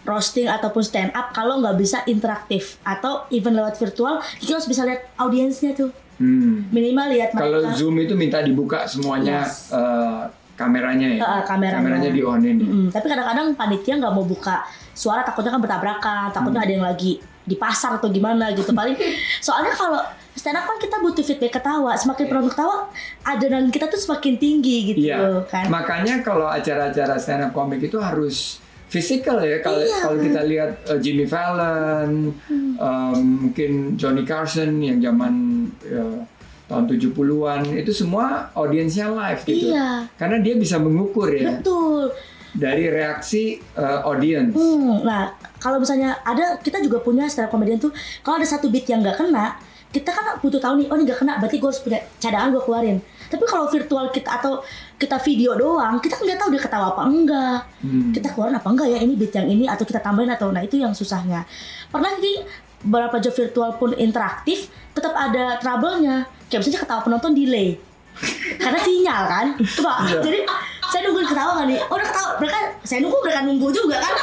roasting 0.06 0.46
ataupun 0.46 0.80
stand 0.80 1.10
up 1.10 1.30
kalau 1.30 1.58
nggak 1.58 1.76
bisa 1.76 2.00
interaktif 2.06 2.78
atau 2.80 3.26
even 3.28 3.52
lewat 3.52 3.74
virtual 3.74 4.18
Kiki 4.38 4.52
harus 4.52 4.64
bisa 4.64 4.82
lihat 4.82 5.04
audiensnya 5.16 5.74
tuh 5.74 5.90
Hmm. 6.16 6.64
minimal 6.70 7.12
lihat 7.12 7.28
Kalau 7.30 7.60
Zoom 7.74 8.00
itu 8.00 8.14
minta 8.14 8.40
dibuka 8.40 8.86
semuanya 8.86 9.44
Yes. 9.44 9.68
eh, 9.68 10.22
kameranya 10.54 11.08
ya. 11.10 11.20
Eh, 11.20 11.42
kameranya. 11.44 12.08
di 12.08 12.24
onin. 12.24 12.56
Mm-mm. 12.56 12.86
tapi 12.88 13.04
kadang-kadang 13.04 13.52
panitia 13.52 13.94
nggak 13.96 14.08
mau 14.10 14.24
buka 14.24 14.64
suara 14.90 15.20
takutnya 15.20 15.52
kan 15.52 15.60
bertabrakan 15.60 16.32
takutnya 16.32 16.56
Hmm. 16.56 16.64
ada 16.64 16.72
yang 16.72 16.86
lagi 16.86 17.12
di 17.42 17.54
pasar 17.54 18.00
atau 18.00 18.08
gimana 18.08 18.48
gitu 18.50 18.72
paling 18.72 18.96
soalnya 19.44 19.70
kalau 19.70 20.00
stand 20.32 20.56
up 20.56 20.64
kan 20.64 20.76
kita 20.78 20.96
butuh 20.98 21.20
feedback 21.22 21.52
ketawa 21.54 21.92
semakin 21.94 22.24
penonton 22.26 22.50
ketawa 22.50 22.76
adrenalin 23.22 23.68
kita 23.68 23.84
tuh 23.86 23.96
semakin 23.98 24.34
tinggi 24.34 24.76
gitu 24.88 24.98
Iya. 25.04 25.44
kan 25.44 25.68
Makanya 25.68 26.20
kalau 26.20 26.48
acara-acara 26.48 27.16
stand 27.16 27.42
up 27.42 27.52
komik 27.52 27.78
itu 27.82 27.98
harus 27.98 28.56
physical 28.86 29.42
ya. 29.42 29.58
Kalau 29.60 29.82
Iya. 29.82 29.98
kalau 30.02 30.18
kita 30.18 30.40
lihat 30.46 30.70
uh, 30.86 30.98
Jimmy 30.98 31.26
Fallon, 31.26 32.30
um, 32.78 33.16
mungkin 33.46 33.98
Johnny 33.98 34.22
Carson 34.22 34.78
yang 34.78 35.02
zaman 35.02 35.66
uh, 35.90 36.22
tahun 36.66 36.84
70-an 36.90 37.62
itu 37.78 37.94
semua 37.94 38.50
audiensnya 38.54 39.10
live 39.10 39.42
gitu. 39.46 39.70
Iya. 39.74 40.06
Karena 40.18 40.38
dia 40.42 40.54
bisa 40.58 40.78
mengukur 40.78 41.30
ya 41.30 41.58
betul 41.58 42.10
dari 42.56 42.88
reaksi 42.88 43.60
uh, 43.76 44.00
audience. 44.08 44.56
Hmm, 44.56 45.04
nah 45.04 45.28
kalau 45.60 45.76
misalnya 45.76 46.16
ada 46.24 46.56
kita 46.56 46.80
juga 46.80 47.04
punya 47.04 47.28
stand 47.28 47.46
up 47.46 47.52
comedian 47.52 47.76
tuh 47.76 47.92
kalau 48.24 48.40
ada 48.40 48.48
satu 48.48 48.72
beat 48.72 48.88
yang 48.88 49.04
nggak 49.04 49.20
kena 49.20 49.60
kita 49.86 50.10
kan 50.12 50.36
butuh 50.38 50.60
tahu 50.60 50.78
nih 50.78 50.86
oh 50.90 50.96
ini 50.96 51.04
nggak 51.08 51.18
kena 51.18 51.40
berarti 51.40 51.56
gue 51.56 51.68
harus 51.68 51.80
punya 51.80 51.98
cadangan 52.18 52.48
gue 52.52 52.62
keluarin. 52.62 52.98
Tapi 53.26 53.42
kalau 53.42 53.66
virtual 53.66 54.06
kita 54.08 54.38
atau 54.38 54.62
kita 54.96 55.18
video 55.18 55.56
doang 55.56 55.98
kita 55.98 56.16
nggak 56.16 56.38
tahu 56.38 56.48
dia 56.52 56.62
ketawa 56.62 56.94
apa 56.94 57.02
enggak. 57.04 57.58
Hmm. 57.82 58.10
kita 58.12 58.28
keluarin 58.30 58.54
apa 58.54 58.68
enggak 58.70 58.88
ya 58.92 58.98
ini 59.00 59.12
beat 59.16 59.32
yang 59.34 59.48
ini 59.48 59.64
atau 59.66 59.82
kita 59.82 59.98
tambahin 59.98 60.30
atau 60.30 60.52
nah 60.52 60.62
itu 60.62 60.76
yang 60.78 60.92
susahnya. 60.92 61.42
Pernah 61.90 62.12
jadi 62.18 62.44
beberapa 62.84 63.18
job 63.18 63.34
virtual 63.34 63.70
pun 63.76 63.90
interaktif 63.96 64.68
tetap 64.92 65.16
ada 65.16 65.58
trouble-nya. 65.58 66.28
Kayak 66.46 66.60
misalnya 66.62 66.80
ketawa 66.86 67.00
penonton 67.02 67.32
delay. 67.34 67.74
Karena 68.62 68.78
sinyal 68.78 69.22
kan. 69.26 69.46
Coba 69.58 69.92
Iya. 70.06 70.20
jadi 70.22 70.40
saya 70.86 71.00
nungguin 71.04 71.26
ketawa 71.26 71.52
kan 71.58 71.66
nih? 71.66 71.80
Oh, 71.90 71.98
udah 71.98 72.06
ketawa. 72.06 72.30
Mereka 72.38 72.58
saya 72.86 72.98
nunggu 73.02 73.18
mereka 73.26 73.40
nunggu 73.42 73.68
juga 73.74 73.96
kan. 73.98 74.14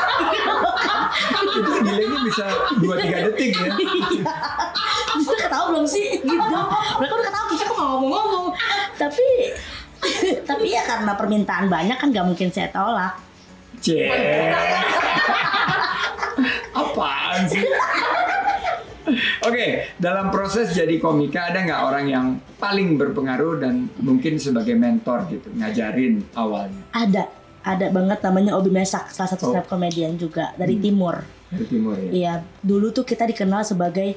Itu 1.43 1.71
delaynya 1.83 2.19
bisa 2.23 2.45
2-3 2.79 3.27
detik 3.27 3.51
ya. 3.51 3.67
Kita 5.13 5.35
ketawa 5.39 5.65
belum 5.69 5.85
sih 5.85 6.07
gitu 6.17 6.33
mereka 6.97 7.13
udah 7.13 7.25
ketawa 7.25 7.45
kita 7.47 7.63
kok 7.63 7.73
nggak 7.73 7.89
ngomong-ngomong 7.89 8.45
tapi 8.95 9.27
tapi 10.49 10.65
ya 10.67 10.83
karena 10.83 11.13
permintaan 11.13 11.67
banyak 11.67 11.95
kan 11.95 12.09
nggak 12.09 12.25
mungkin 12.25 12.49
saya 12.49 12.67
tolak 12.69 13.13
Cek. 13.75 14.07
Apaan 16.73 17.43
sih? 17.45 17.59
Oke, 19.43 19.65
dalam 19.97 20.31
proses 20.31 20.71
jadi 20.71 20.95
komika 20.95 21.51
ada 21.51 21.59
nggak 21.59 21.81
orang 21.83 22.05
yang 22.07 22.25
paling 22.55 22.95
berpengaruh 22.95 23.59
dan 23.59 23.91
mungkin 23.99 24.39
sebagai 24.39 24.73
mentor 24.73 25.27
gitu, 25.27 25.51
ngajarin 25.53 26.23
awalnya 26.33 26.79
ada 26.89 27.27
ada 27.59 27.91
banget 27.91 28.19
namanya 28.21 28.55
Obi 28.55 28.71
Mesak 28.71 29.11
salah 29.11 29.27
satu 29.29 29.43
Oh. 29.43 29.51
stand 29.51 29.61
up 29.61 29.67
comedian 29.67 30.15
juga 30.15 30.55
dari 30.55 30.79
Hmm. 30.79 30.83
timur 30.83 31.15
dari 31.47 31.65
timur 31.67 31.95
ya? 31.97 32.09
Iya, 32.09 32.33
dulu 32.59 32.89
tuh 32.89 33.03
kita 33.03 33.27
dikenal 33.27 33.61
sebagai 33.61 34.15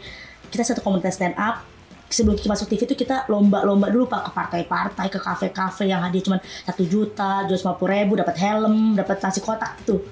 kita 0.50 0.62
satu 0.62 0.80
komunitas 0.82 1.18
stand 1.18 1.36
up. 1.38 1.62
Sebelum 2.06 2.38
kita 2.38 2.46
masuk 2.46 2.70
TV 2.70 2.86
tuh 2.86 2.94
kita 2.94 3.26
lomba-lomba 3.26 3.90
dulu 3.90 4.06
pak 4.06 4.30
ke 4.30 4.30
partai-partai, 4.30 5.06
ke 5.10 5.18
kafe-kafe 5.18 5.90
yang 5.90 5.98
hadiah 5.98 6.22
cuma 6.22 6.38
satu 6.62 6.86
juta, 6.86 7.42
jual 7.50 7.58
lima 7.58 7.74
puluh 7.74 7.98
ribu, 7.98 8.12
dapat 8.14 8.36
helm, 8.38 8.94
dapat 8.94 9.18
nasi 9.18 9.42
kotak 9.42 9.82
tuh. 9.82 10.06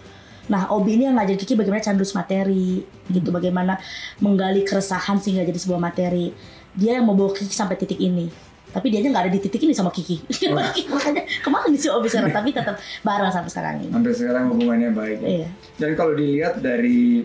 Nah, 0.50 0.68
Obi 0.74 0.98
ini 0.98 1.06
yang 1.06 1.16
ngajarin 1.16 1.38
Kiki 1.38 1.54
bagaimana 1.54 1.80
candus 1.80 2.12
materi, 2.12 2.82
gitu, 3.08 3.30
bagaimana 3.30 3.78
menggali 4.18 4.66
keresahan 4.66 5.22
sehingga 5.22 5.46
jadi 5.46 5.56
sebuah 5.56 5.80
materi. 5.80 6.34
Dia 6.74 6.98
yang 6.98 7.06
membawa 7.06 7.30
Kiki 7.30 7.54
sampai 7.54 7.78
titik 7.78 8.02
ini. 8.02 8.26
Tapi 8.74 8.90
dia 8.90 8.98
nggak 9.06 9.30
ada 9.30 9.32
di 9.32 9.38
titik 9.38 9.62
ini 9.62 9.70
sama 9.70 9.94
Kiki. 9.94 10.18
Makanya 10.90 11.22
ke 11.30 11.48
mana 11.48 11.70
sih 11.78 11.94
Obi 11.94 12.10
sekarang? 12.10 12.34
Tapi 12.34 12.50
tetap 12.50 12.74
bareng 13.06 13.30
sampai 13.30 13.50
sekarang 13.54 13.74
ini. 13.86 13.94
Sampai 13.94 14.12
sekarang 14.18 14.50
hubungannya 14.50 14.90
baik 14.90 15.18
ya. 15.22 15.28
Iya. 15.30 15.48
Dan 15.78 15.90
kalau 15.94 16.12
dilihat 16.18 16.58
dari 16.58 17.22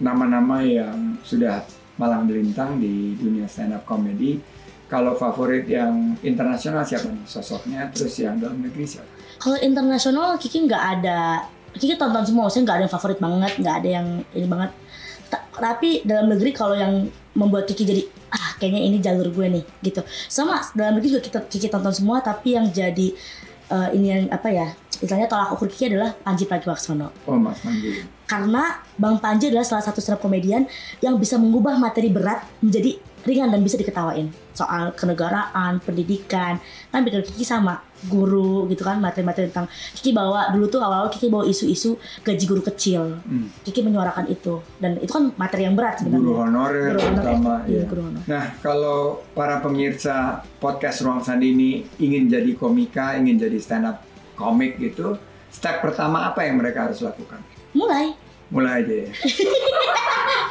nama-nama 0.00 0.64
yang 0.64 1.20
sudah 1.28 1.60
malang 1.98 2.24
melintang 2.24 2.78
di 2.78 3.18
dunia 3.18 3.44
stand 3.50 3.74
up 3.74 3.82
comedy, 3.84 4.38
kalau 4.88 5.12
favorit 5.18 5.68
yang 5.68 6.16
internasional 6.24 6.80
siapa 6.86 7.12
nih 7.12 7.26
sosoknya, 7.28 7.90
terus 7.92 8.16
yang 8.16 8.40
dalam 8.40 8.62
negeri 8.62 8.88
siapa? 8.88 9.10
Kalau 9.38 9.58
internasional 9.60 10.38
Kiki 10.40 10.64
nggak 10.64 10.84
ada, 10.98 11.44
Kiki 11.76 12.00
tonton 12.00 12.24
semua, 12.24 12.48
saya 12.48 12.64
nggak 12.64 12.76
ada 12.80 12.84
yang 12.88 12.94
favorit 12.94 13.18
banget, 13.20 13.52
nggak 13.60 13.76
ada 13.84 13.88
yang 14.00 14.06
ini 14.32 14.46
banget. 14.48 14.70
Ta- 15.28 15.44
Tapi 15.52 16.06
dalam 16.08 16.32
negeri 16.32 16.50
kalau 16.56 16.72
yang 16.72 17.04
membuat 17.36 17.68
Kiki 17.68 17.84
jadi 17.84 18.02
ah 18.32 18.56
kayaknya 18.56 18.80
ini 18.82 18.96
jalur 18.98 19.28
gue 19.28 19.46
nih 19.60 19.64
gitu. 19.84 20.00
Sama 20.26 20.58
dalam 20.72 20.98
negeri 20.98 21.18
juga 21.18 21.22
kita 21.22 21.38
Kiki 21.46 21.68
tonton 21.68 21.92
semua, 21.92 22.24
tapi 22.24 22.56
yang 22.56 22.66
jadi 22.72 23.12
eh, 23.68 23.88
ini 23.92 24.06
yang 24.08 24.22
apa 24.32 24.48
ya? 24.48 24.72
Istilahnya 24.98 25.30
tolak 25.30 25.54
ukur 25.54 25.70
Kiki 25.70 25.94
adalah 25.94 26.10
Panji 26.14 26.44
Pragiwaksono. 26.44 27.08
Oh 27.30 27.38
Mas 27.38 27.62
Panji. 27.62 28.02
Karena 28.26 28.82
Bang 28.98 29.22
Panji 29.22 29.48
adalah 29.48 29.64
salah 29.64 29.84
satu 29.86 30.02
stand 30.02 30.18
up 30.18 30.22
komedian 30.22 30.66
yang 31.00 31.16
bisa 31.16 31.38
mengubah 31.38 31.78
materi 31.78 32.10
berat 32.10 32.44
menjadi 32.60 32.98
ringan 33.24 33.50
dan 33.50 33.60
bisa 33.60 33.76
diketawain. 33.76 34.30
Soal 34.54 34.90
kenegaraan, 34.96 35.78
pendidikan, 35.78 36.58
kan 36.90 37.00
bikin 37.06 37.22
Kiki 37.22 37.46
sama 37.46 37.78
guru 38.06 38.70
gitu 38.70 38.86
kan 38.86 39.02
materi-materi 39.02 39.50
tentang 39.50 39.66
Kiki 39.94 40.14
bawa 40.14 40.54
dulu 40.54 40.70
tuh 40.70 40.78
awal-awal 40.78 41.10
Kiki 41.10 41.26
bawa 41.30 41.44
isu-isu 41.46 41.98
gaji 42.22 42.44
guru 42.46 42.62
kecil. 42.62 43.18
Hmm. 43.22 43.50
Kiki 43.62 43.82
menyuarakan 43.82 44.26
itu 44.30 44.62
dan 44.78 44.98
itu 44.98 45.10
kan 45.10 45.30
materi 45.34 45.66
yang 45.66 45.74
berat 45.78 46.02
sebenarnya. 46.02 46.24
Guru 46.24 46.34
honorer 46.42 46.82
Guru 46.94 47.00
honorer, 47.00 47.14
terutama. 47.14 47.54
ya. 47.66 47.82
guru 47.86 48.00
honorer. 48.06 48.26
Nah, 48.26 48.44
kalau 48.62 48.98
para 49.34 49.58
pemirsa 49.62 50.42
podcast 50.58 51.02
Ruang 51.02 51.22
Sandi 51.22 51.54
ini 51.54 51.70
ingin 52.02 52.26
jadi 52.26 52.50
komika, 52.54 53.14
ingin 53.18 53.38
jadi 53.38 53.58
stand 53.62 53.86
up 53.86 54.07
komik 54.38 54.78
gitu, 54.78 55.18
step 55.50 55.82
pertama 55.82 56.30
apa 56.30 56.46
yang 56.46 56.62
mereka 56.62 56.86
harus 56.86 57.02
lakukan? 57.02 57.42
Mulai 57.74 58.14
Mulai 58.48 58.80
aja 58.80 58.94
ya. 59.04 59.10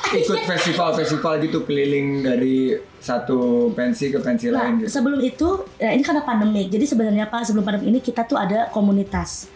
Ikut 0.07 0.39
festival-festival 0.45 1.33
gitu 1.43 1.65
keliling 1.65 2.21
dari 2.21 2.77
satu 3.01 3.71
pensi 3.73 4.07
ke 4.07 4.21
pensi 4.21 4.47
Nah, 4.47 4.63
lain 4.63 4.85
gitu. 4.85 5.01
sebelum 5.01 5.19
itu, 5.19 5.47
ya 5.75 5.91
ini 5.91 6.05
karena 6.05 6.21
pandemi. 6.21 6.69
Jadi 6.69 6.85
sebenarnya 6.85 7.25
Pak, 7.27 7.49
sebelum 7.49 7.65
pandemi 7.65 7.91
ini 7.91 7.99
kita 7.99 8.23
tuh 8.23 8.37
ada 8.37 8.69
komunitas. 8.69 9.49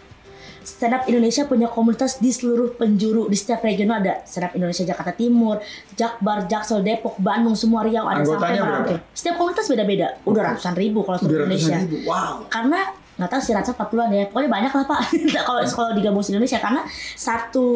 Stand 0.62 0.94
Up 0.94 1.02
Indonesia 1.06 1.42
punya 1.42 1.66
komunitas 1.66 2.22
di 2.22 2.30
seluruh 2.30 2.78
penjuru 2.78 3.26
di 3.26 3.34
setiap 3.34 3.62
regional 3.62 3.98
ada 3.98 4.22
Stand 4.22 4.46
Up 4.46 4.52
Indonesia 4.54 4.84
Jakarta 4.84 5.10
Timur, 5.10 5.58
Jakbar, 5.94 6.46
Jaksel, 6.46 6.82
Depok, 6.82 7.18
Bandung, 7.18 7.58
semua 7.58 7.82
Riau 7.82 8.06
ada 8.06 8.22
Anggotanya 8.22 8.62
sampai? 8.62 8.78
Merauke. 8.86 8.94
Setiap 9.10 9.34
komunitas 9.38 9.66
beda-beda. 9.66 10.06
Udah 10.22 10.42
ratusan 10.52 10.74
ribu 10.74 11.02
kalau 11.02 11.18
seluruh 11.18 11.46
Indonesia. 11.46 11.78
ribu. 11.78 11.96
Wow. 12.06 12.46
Karena 12.46 12.80
nggak 13.22 13.30
tahu 13.30 13.40
sih 13.40 13.54
ratusan 13.54 13.78
40-an 13.78 14.10
ya. 14.10 14.24
Pokoknya 14.26 14.50
banyak 14.50 14.72
lah 14.74 14.84
Pak. 14.90 15.00
kalau 15.46 15.62
kalau 15.62 15.90
digabung 15.94 16.22
se 16.26 16.34
Indonesia 16.34 16.58
karena 16.58 16.82
satu 17.14 17.66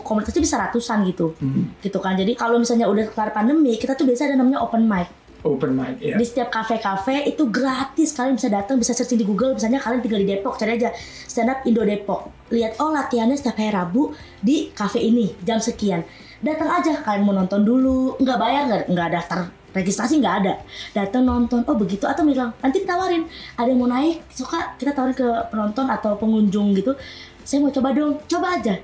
komunitas 0.00 0.32
itu 0.32 0.40
bisa 0.40 0.56
ratusan 0.56 1.04
gitu. 1.04 1.36
Hmm. 1.36 1.76
Gitu 1.84 1.98
kan. 2.00 2.16
Jadi 2.16 2.32
kalau 2.32 2.56
misalnya 2.56 2.88
udah 2.88 3.12
kelar 3.12 3.36
pandemi, 3.36 3.76
kita 3.76 3.92
tuh 3.92 4.08
biasa 4.08 4.32
ada 4.32 4.40
namanya 4.40 4.64
open 4.64 4.88
mic 4.88 5.08
Open 5.46 5.78
mic 5.78 6.02
ya. 6.02 6.18
di 6.18 6.24
setiap 6.26 6.50
kafe-kafe 6.50 7.30
itu 7.30 7.46
gratis 7.46 8.10
kalian 8.10 8.34
bisa 8.34 8.50
datang 8.50 8.74
bisa 8.74 8.90
searching 8.90 9.22
di 9.22 9.26
Google 9.26 9.54
misalnya 9.54 9.78
kalian 9.78 10.02
tinggal 10.02 10.18
di 10.18 10.26
Depok 10.26 10.58
cari 10.58 10.74
aja 10.74 10.90
stand 11.30 11.46
up 11.46 11.62
Indo 11.62 11.86
Depok 11.86 12.50
lihat 12.50 12.82
oh 12.82 12.90
latihannya 12.90 13.38
setiap 13.38 13.54
hari 13.54 13.70
Rabu 13.70 14.10
di 14.42 14.74
kafe 14.74 14.98
ini 14.98 15.30
jam 15.46 15.62
sekian 15.62 16.02
datang 16.42 16.74
aja 16.74 17.06
kalian 17.06 17.22
mau 17.22 17.38
nonton 17.38 17.62
dulu 17.62 18.18
nggak 18.18 18.34
bayar 18.34 18.62
nggak 18.66 18.82
nggak 18.90 19.08
daftar 19.14 19.38
registrasi 19.78 20.18
nggak 20.18 20.36
ada. 20.44 20.54
Datang 20.92 21.22
nonton 21.22 21.62
oh 21.62 21.76
begitu. 21.78 22.04
Atau 22.04 22.26
bilang 22.26 22.50
nanti 22.58 22.82
ditawarin 22.82 23.24
ada 23.54 23.68
yang 23.70 23.78
mau 23.78 23.88
naik 23.88 24.26
suka 24.34 24.74
kita 24.74 24.90
tawarin 24.92 25.14
ke 25.14 25.28
penonton 25.54 25.86
atau 25.86 26.18
pengunjung 26.18 26.74
gitu. 26.74 26.98
Saya 27.46 27.62
mau 27.62 27.70
coba 27.70 27.94
dong 27.94 28.18
coba 28.26 28.58
aja. 28.58 28.74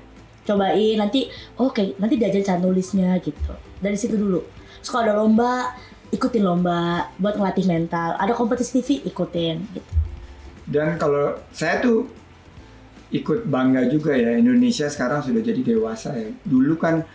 Cobain 0.45 0.95
nanti 1.01 1.25
oke 1.57 1.97
nanti 1.97 2.15
diajarin 2.15 2.45
cara 2.45 2.59
nulisnya 2.61 3.17
gitu. 3.19 3.53
Dari 3.81 3.97
situ 3.99 4.15
dulu. 4.15 4.39
Kalau 4.85 5.01
ada 5.01 5.13
lomba 5.17 5.73
ikutin 6.13 6.43
lomba 6.45 7.09
buat 7.19 7.35
ngelatih 7.35 7.65
mental. 7.67 8.15
Ada 8.15 8.31
kompetisi 8.37 8.79
TV 8.79 8.89
ikutin 9.09 9.55
gitu. 9.73 9.91
Dan 10.65 10.97
kalau 10.97 11.37
saya 11.53 11.81
tuh 11.81 12.09
ikut 13.13 13.45
bangga 13.45 13.85
juga 13.85 14.17
ya 14.17 14.33
Indonesia 14.33 14.89
sekarang 14.89 15.21
sudah 15.21 15.41
jadi 15.41 15.61
dewasa 15.61 16.13
ya. 16.17 16.29
Dulu 16.45 16.73
kan 16.77 17.05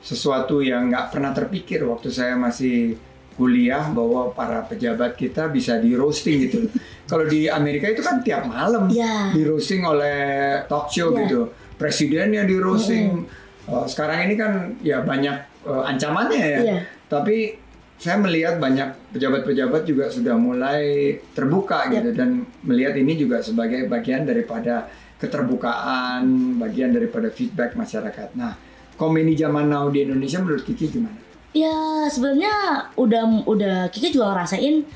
sesuatu 0.00 0.64
yang 0.64 0.88
nggak 0.88 1.12
pernah 1.12 1.32
terpikir 1.36 1.84
waktu 1.84 2.08
saya 2.08 2.36
masih 2.36 2.96
kuliah 3.40 3.88
bahwa 3.88 4.28
para 4.36 4.60
pejabat 4.60 5.16
kita 5.16 5.48
bisa 5.48 5.80
di 5.80 5.96
roasting 5.96 6.44
gitu. 6.44 6.68
Kalau 7.08 7.24
di 7.24 7.48
Amerika 7.48 7.88
itu 7.88 8.04
kan 8.04 8.20
tiap 8.20 8.44
malam 8.44 8.84
Iya. 8.92 9.32
di 9.32 9.40
roasting 9.48 9.80
oleh 9.80 10.60
talk 10.68 10.92
show 10.92 11.16
Iya. 11.16 11.24
gitu. 11.24 11.40
Presidennya 11.80 12.44
di 12.44 12.60
roasting. 12.60 13.24
Eh, 13.64 13.86
sekarang 13.88 14.28
ini 14.28 14.36
kan 14.36 14.52
ya 14.84 15.00
banyak 15.00 15.36
eh, 15.64 15.82
ancamannya 15.88 16.36
ya. 16.44 16.60
Iya. 16.60 16.78
Tapi 17.08 17.56
saya 17.96 18.16
melihat 18.16 18.56
banyak 18.56 19.12
pejabat-pejabat 19.12 19.84
juga 19.84 20.08
sudah 20.08 20.36
mulai 20.36 21.16
terbuka 21.32 21.88
Yap. 21.88 21.92
gitu 21.96 22.08
dan 22.16 22.44
melihat 22.64 22.96
ini 22.96 23.16
juga 23.16 23.40
sebagai 23.40 23.88
bagian 23.88 24.24
daripada 24.24 24.88
keterbukaan, 25.20 26.24
bagian 26.56 26.92
daripada 26.92 27.28
feedback 27.28 27.76
masyarakat. 27.76 28.32
Nah, 28.36 28.56
komedi 28.96 29.36
zaman 29.36 29.68
now 29.68 29.88
di 29.88 30.04
Indonesia 30.04 30.40
menurut 30.40 30.64
Kiki 30.64 30.88
gimana? 30.88 31.16
Ya 31.50 31.74
sebenarnya 32.06 32.54
udah 32.94 33.22
udah 33.42 33.76
Kiki 33.90 34.14
juga 34.14 34.30
ngerasain 34.34 34.86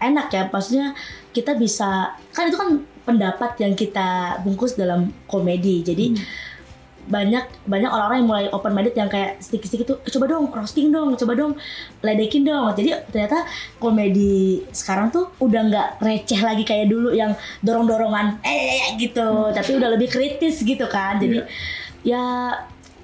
enak 0.00 0.26
ya. 0.32 0.42
Maksudnya 0.48 0.96
kita 1.30 1.52
bisa 1.54 2.16
kan 2.32 2.48
itu 2.48 2.56
kan 2.56 2.80
pendapat 3.04 3.56
yang 3.60 3.72
kita 3.72 4.40
bungkus 4.40 4.72
dalam 4.74 5.12
komedi. 5.24 5.80
Jadi 5.80 6.12
Hmm. 6.12 6.24
banyak 7.08 7.64
banyak 7.64 7.88
orang-orang 7.88 8.18
yang 8.20 8.28
mulai 8.28 8.46
open 8.52 8.72
minded 8.72 8.92
yang 8.92 9.08
kayak 9.08 9.40
sedikit-sedikit 9.40 9.86
tuh 9.86 9.98
"Eh, 10.04 10.12
coba 10.12 10.28
dong 10.28 10.52
roasting 10.52 10.92
dong 10.92 11.16
coba 11.16 11.32
dong 11.34 11.56
ledekin 12.00 12.44
dong. 12.44 12.68
Jadi 12.72 12.92
ternyata 13.08 13.48
komedi 13.76 14.60
sekarang 14.68 15.08
tuh 15.08 15.32
udah 15.40 15.60
nggak 15.68 15.88
receh 16.00 16.36
lagi 16.38 16.64
kayak 16.64 16.88
dulu 16.88 17.08
yang 17.12 17.32
dorong-dorongan 17.60 18.44
eh 18.44 18.92
gitu. 18.96 19.24
Tapi 19.52 19.70
udah 19.76 19.88
lebih 19.92 20.08
kritis 20.08 20.60
gitu 20.60 20.84
kan. 20.84 21.16
Jadi 21.16 21.40
ya 22.04 22.52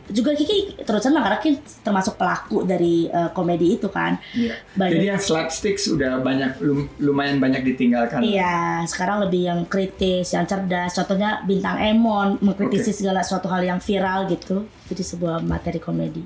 juga 0.07 0.33
Kiki 0.33 0.85
terus 0.85 1.01
senang 1.01 1.25
karena 1.25 1.39
Kiki 1.39 1.57
termasuk 1.81 2.15
pelaku 2.15 2.63
dari 2.63 3.07
eh, 3.07 3.31
komedi 3.31 3.77
itu 3.77 3.89
kan 3.89 4.17
Iya. 4.33 4.55
Banyak. 4.75 4.93
Jadi 4.93 5.05
yang 5.07 5.21
slapstick 5.21 5.77
sudah 5.77 6.21
banyak 6.21 6.61
lum- 6.61 6.91
lumayan 6.99 7.39
banyak 7.39 7.65
ditinggalkan. 7.65 8.21
Iya, 8.21 8.85
sekarang 8.85 9.25
lebih 9.25 9.43
yang 9.47 9.61
kritis, 9.65 10.33
yang 10.33 10.45
cerdas. 10.45 10.93
Contohnya 10.93 11.41
bintang 11.43 11.79
Emon 11.79 12.37
mengkritisi 12.41 12.91
Oke. 12.91 12.99
segala 13.01 13.21
suatu 13.23 13.49
hal 13.49 13.63
yang 13.63 13.79
viral 13.79 14.27
gitu. 14.29 14.67
Jadi 14.91 15.03
sebuah 15.03 15.41
materi 15.41 15.79
komedi. 15.79 16.21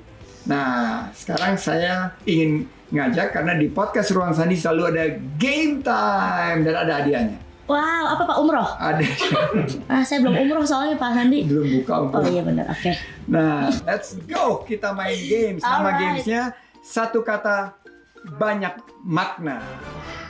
Nah, 0.45 1.07
sekarang 1.13 1.55
saya 1.55 2.15
ingin 2.23 2.65
ngajak 2.89 3.31
karena 3.31 3.53
di 3.53 3.69
podcast 3.69 4.09
Ruang 4.09 4.33
Sandi 4.33 4.57
selalu 4.57 4.83
ada 4.89 5.05
game 5.37 5.79
time 5.79 6.65
dan 6.65 6.75
ada 6.75 6.93
hadiahnya. 7.03 7.37
Wow, 7.69 7.77
apa 8.09 8.23
Pak 8.25 8.37
Umroh? 8.41 8.65
Ada 8.75 9.05
Ah, 9.93 10.01
saya 10.01 10.19
belum 10.19 10.33
umroh 10.35 10.65
soalnya 10.65 10.97
Pak 10.97 11.13
Sandi. 11.13 11.45
belum 11.45 11.67
buka 11.77 11.93
Oh 11.95 12.03
untuk. 12.09 12.25
iya 12.25 12.41
benar, 12.41 12.65
oke. 12.67 12.91
Nah, 13.29 13.69
let's 13.85 14.17
go. 14.25 14.65
Kita 14.65 14.89
main 14.91 15.13
games. 15.15 15.61
Nama 15.61 15.77
Alright. 15.79 15.97
gamesnya 16.19 16.41
satu 16.81 17.21
kata 17.21 17.77
banyak 18.35 18.73
makna. 18.99 19.61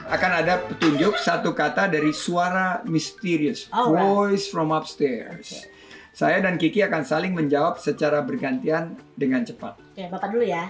Akan 0.06 0.36
ada 0.36 0.60
petunjuk 0.60 1.16
satu 1.16 1.54
kata 1.54 1.88
dari 1.88 2.12
suara 2.12 2.84
misterius, 2.84 3.72
Alright. 3.72 4.04
voice 4.04 4.46
from 4.46 4.70
upstairs. 4.70 5.64
Saya 6.12 6.42
dan 6.42 6.60
Kiki 6.60 6.82
akan 6.82 7.08
saling 7.08 7.32
menjawab 7.32 7.80
secara 7.80 8.20
bergantian 8.20 9.00
dengan 9.14 9.40
cepat. 9.42 9.80
Oke, 9.96 10.12
Bapak 10.12 10.28
dulu 10.30 10.44
ya. 10.44 10.68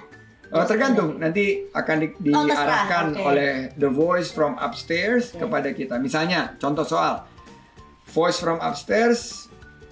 Oh, 0.50 0.66
tergantung 0.66 1.22
nanti 1.22 1.70
akan 1.70 1.98
di- 2.18 2.34
Oh, 2.34 2.42
diarahkan 2.42 3.14
Oke. 3.14 3.22
oleh 3.22 3.52
the 3.78 3.86
voice 3.86 4.34
from 4.34 4.58
upstairs 4.58 5.30
Oke. 5.34 5.46
kepada 5.46 5.70
kita. 5.72 6.02
Misalnya, 6.02 6.58
contoh 6.58 6.82
soal 6.82 7.22
voice 8.10 8.42
from 8.42 8.58
upstairs 8.58 9.46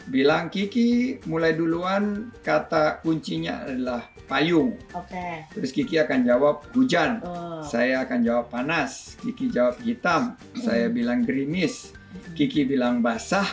bilang 0.09 0.49
Kiki 0.49 1.21
mulai 1.29 1.53
duluan 1.53 2.33
kata 2.41 3.05
kuncinya 3.05 3.69
adalah 3.69 4.01
payung. 4.25 4.73
Oke. 4.97 5.45
Terus 5.53 5.71
Kiki 5.71 6.01
akan 6.01 6.25
jawab 6.25 6.65
hujan. 6.73 7.21
Oh. 7.21 7.61
Saya 7.61 8.01
akan 8.03 8.19
jawab 8.25 8.49
panas. 8.49 9.13
Kiki 9.21 9.53
jawab 9.53 9.77
hitam. 9.85 10.35
Saya 10.57 10.89
bilang 10.89 11.21
gerimis. 11.21 11.93
Kiki 12.33 12.65
bilang 12.65 13.05
basah. 13.05 13.45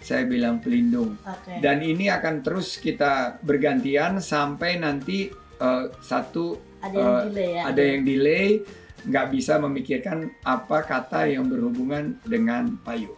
Saya 0.00 0.24
bilang 0.24 0.60
pelindung. 0.60 1.16
Oke. 1.24 1.60
Dan 1.60 1.84
ini 1.84 2.08
akan 2.08 2.40
terus 2.40 2.80
kita 2.80 3.36
bergantian 3.40 4.20
sampai 4.20 4.80
nanti 4.80 5.28
eh, 5.60 5.84
satu 6.00 6.56
Ada 6.80 6.96
yang 6.96 7.12
eh, 7.12 7.22
delay 7.28 7.48
ya. 7.52 7.62
ada 7.68 7.82
yang 7.84 8.02
delay, 8.02 8.48
nggak 9.04 9.26
bisa 9.32 9.60
memikirkan 9.60 10.18
apa 10.42 10.78
kata 10.84 11.28
yang 11.28 11.44
berhubungan 11.48 12.16
dengan 12.24 12.80
payung. 12.80 13.16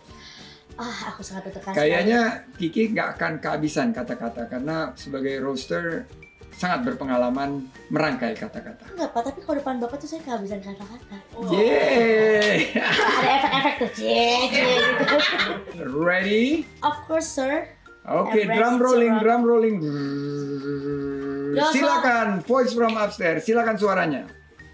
Ah, 0.75 1.13
aku 1.15 1.23
sangat 1.23 1.53
tertekan. 1.53 1.77
Kayaknya 1.77 2.21
Kiki 2.59 2.91
nggak 2.91 3.09
akan 3.19 3.33
kehabisan 3.39 3.93
kata-kata 3.93 4.49
karena 4.49 4.91
sebagai 4.97 5.39
roaster 5.39 6.09
sangat 6.53 6.85
berpengalaman 6.85 7.65
merangkai 7.89 8.37
kata-kata. 8.37 8.85
Enggak, 8.93 9.11
Pak, 9.17 9.23
tapi 9.33 9.41
kalau 9.43 9.57
depan 9.59 9.77
Bapak 9.81 9.97
tuh 10.01 10.09
saya 10.09 10.23
kehabisan 10.23 10.61
kata-kata. 10.61 11.17
Yeay! 11.51 12.71
Ada 13.19 13.29
efek-efek 13.41 13.75
tuh. 13.81 13.91
Cie, 13.97 14.31
cie, 14.53 14.69
gitu. 14.79 15.17
Ready? 15.97 16.65
Of 16.85 16.97
course, 17.09 17.29
sir. 17.29 17.69
Oke, 18.03 18.35
ready 18.35 18.59
drum 18.59 18.83
rolling, 18.83 19.15
drum 19.23 19.43
rolling. 19.47 19.77
Silakan, 21.71 22.43
voice 22.43 22.75
from 22.75 22.99
upstairs. 22.99 23.47
Silakan 23.47 23.79
suaranya. 23.79 24.27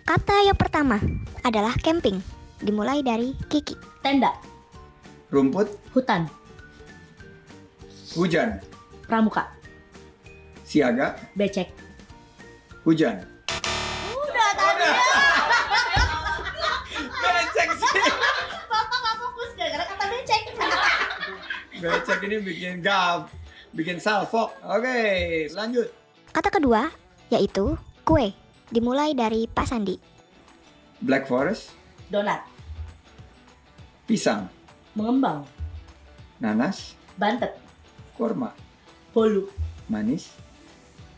Kata 0.03 0.49
yang 0.49 0.57
pertama 0.57 0.97
adalah 1.45 1.77
camping. 1.77 2.25
Dimulai 2.59 3.05
dari 3.05 3.37
Kiki. 3.47 3.77
Tenda, 4.01 4.33
Rumput, 5.29 5.69
hutan, 5.93 6.25
hujan, 8.17 8.57
pramuka, 9.05 9.45
siaga, 10.64 11.12
becek. 11.37 11.69
hujan. 12.83 13.21
Udah 14.11 14.51
tadi 14.57 14.88
ya. 14.88 14.97
Becek 17.29 17.69
sih. 17.77 17.93
Bapak 18.67 18.97
nggak 18.97 19.14
fokus 19.21 19.51
gara-gara 19.55 19.85
kata 19.87 20.05
becek. 20.09 20.43
Becek 21.79 22.27
ini 22.27 22.43
bikin 22.43 22.83
gap, 22.83 23.31
bikin 23.71 24.03
salfok. 24.03 24.51
Oke, 24.67 25.47
lanjut. 25.55 25.87
Kata 26.35 26.51
kedua 26.51 26.91
yaitu 27.31 27.79
kue. 28.03 28.35
Dimulai 28.69 29.14
dari 29.17 29.49
Pak 29.49 29.64
Sandi. 29.64 29.97
Black 30.99 31.31
Forest, 31.31 31.73
Donat, 32.11 32.43
pisang, 34.05 34.51
mengembang, 34.99 35.47
nanas, 36.43 36.99
bantet, 37.14 37.55
kurma, 38.19 38.51
bolu, 39.14 39.47
manis, 39.87 40.35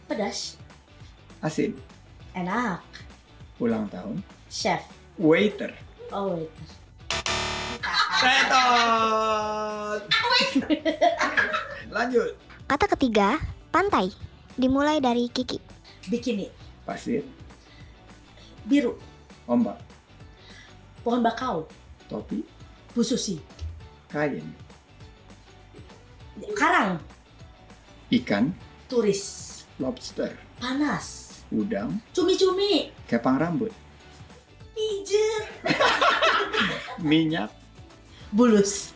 pedas, 0.04 0.60
asin, 1.40 1.72
enak, 2.36 2.84
ulang 3.56 3.88
tahun, 3.88 4.20
chef. 4.52 4.84
waiter. 5.16 5.72
Oh 6.12 6.36
wait. 6.36 6.79
Tetot. 8.20 10.02
Lanjut. 11.88 12.36
Kata 12.68 12.86
ketiga 12.92 13.40
pantai. 13.72 14.12
Dimulai 14.60 15.00
dari 15.00 15.32
Kiki. 15.32 15.56
Bikini, 16.10 16.48
Pasir, 16.84 17.22
biru, 18.64 18.96
ombak, 19.44 19.78
pohon 21.04 21.20
bakau, 21.20 21.68
topi, 22.08 22.40
Bu 22.96 23.04
Susi, 23.04 23.36
kain, 24.08 24.42
karang, 26.56 26.98
ikan, 28.10 28.50
turis, 28.88 29.22
lobster, 29.76 30.34
panas, 30.56 31.40
udang, 31.52 32.00
cumi-cumi, 32.16 32.90
kepang 33.04 33.36
rambut, 33.36 33.70
pijet, 34.72 35.46
minyak, 36.98 37.52
bulus, 38.30 38.94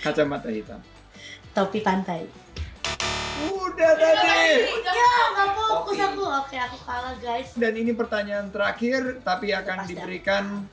kacamata 0.00 0.48
hitam. 0.48 0.80
topi 1.50 1.80
pantai. 1.80 2.28
Udah 3.48 3.92
tadi. 3.96 4.68
Ya, 4.84 5.12
nggak 5.32 5.48
fokus 5.56 5.96
aku. 5.96 6.22
Oke, 6.24 6.56
aku 6.56 6.76
kalah 6.84 7.16
guys. 7.16 7.52
Dan 7.56 7.72
ini 7.76 7.92
pertanyaan 7.92 8.48
terakhir, 8.48 9.20
tapi 9.20 9.52
akan 9.52 9.84
Pasti. 9.84 9.92
diberikan 9.92 10.64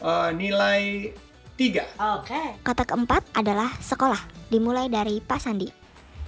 eh, 0.00 0.30
nilai 0.32 1.12
3. 1.56 1.88
Oke. 2.20 2.42
Kata 2.60 2.84
keempat 2.84 3.32
adalah 3.32 3.72
sekolah. 3.80 4.20
Dimulai 4.48 4.88
dari 4.88 5.20
Pak 5.20 5.40
Sandi. 5.40 5.68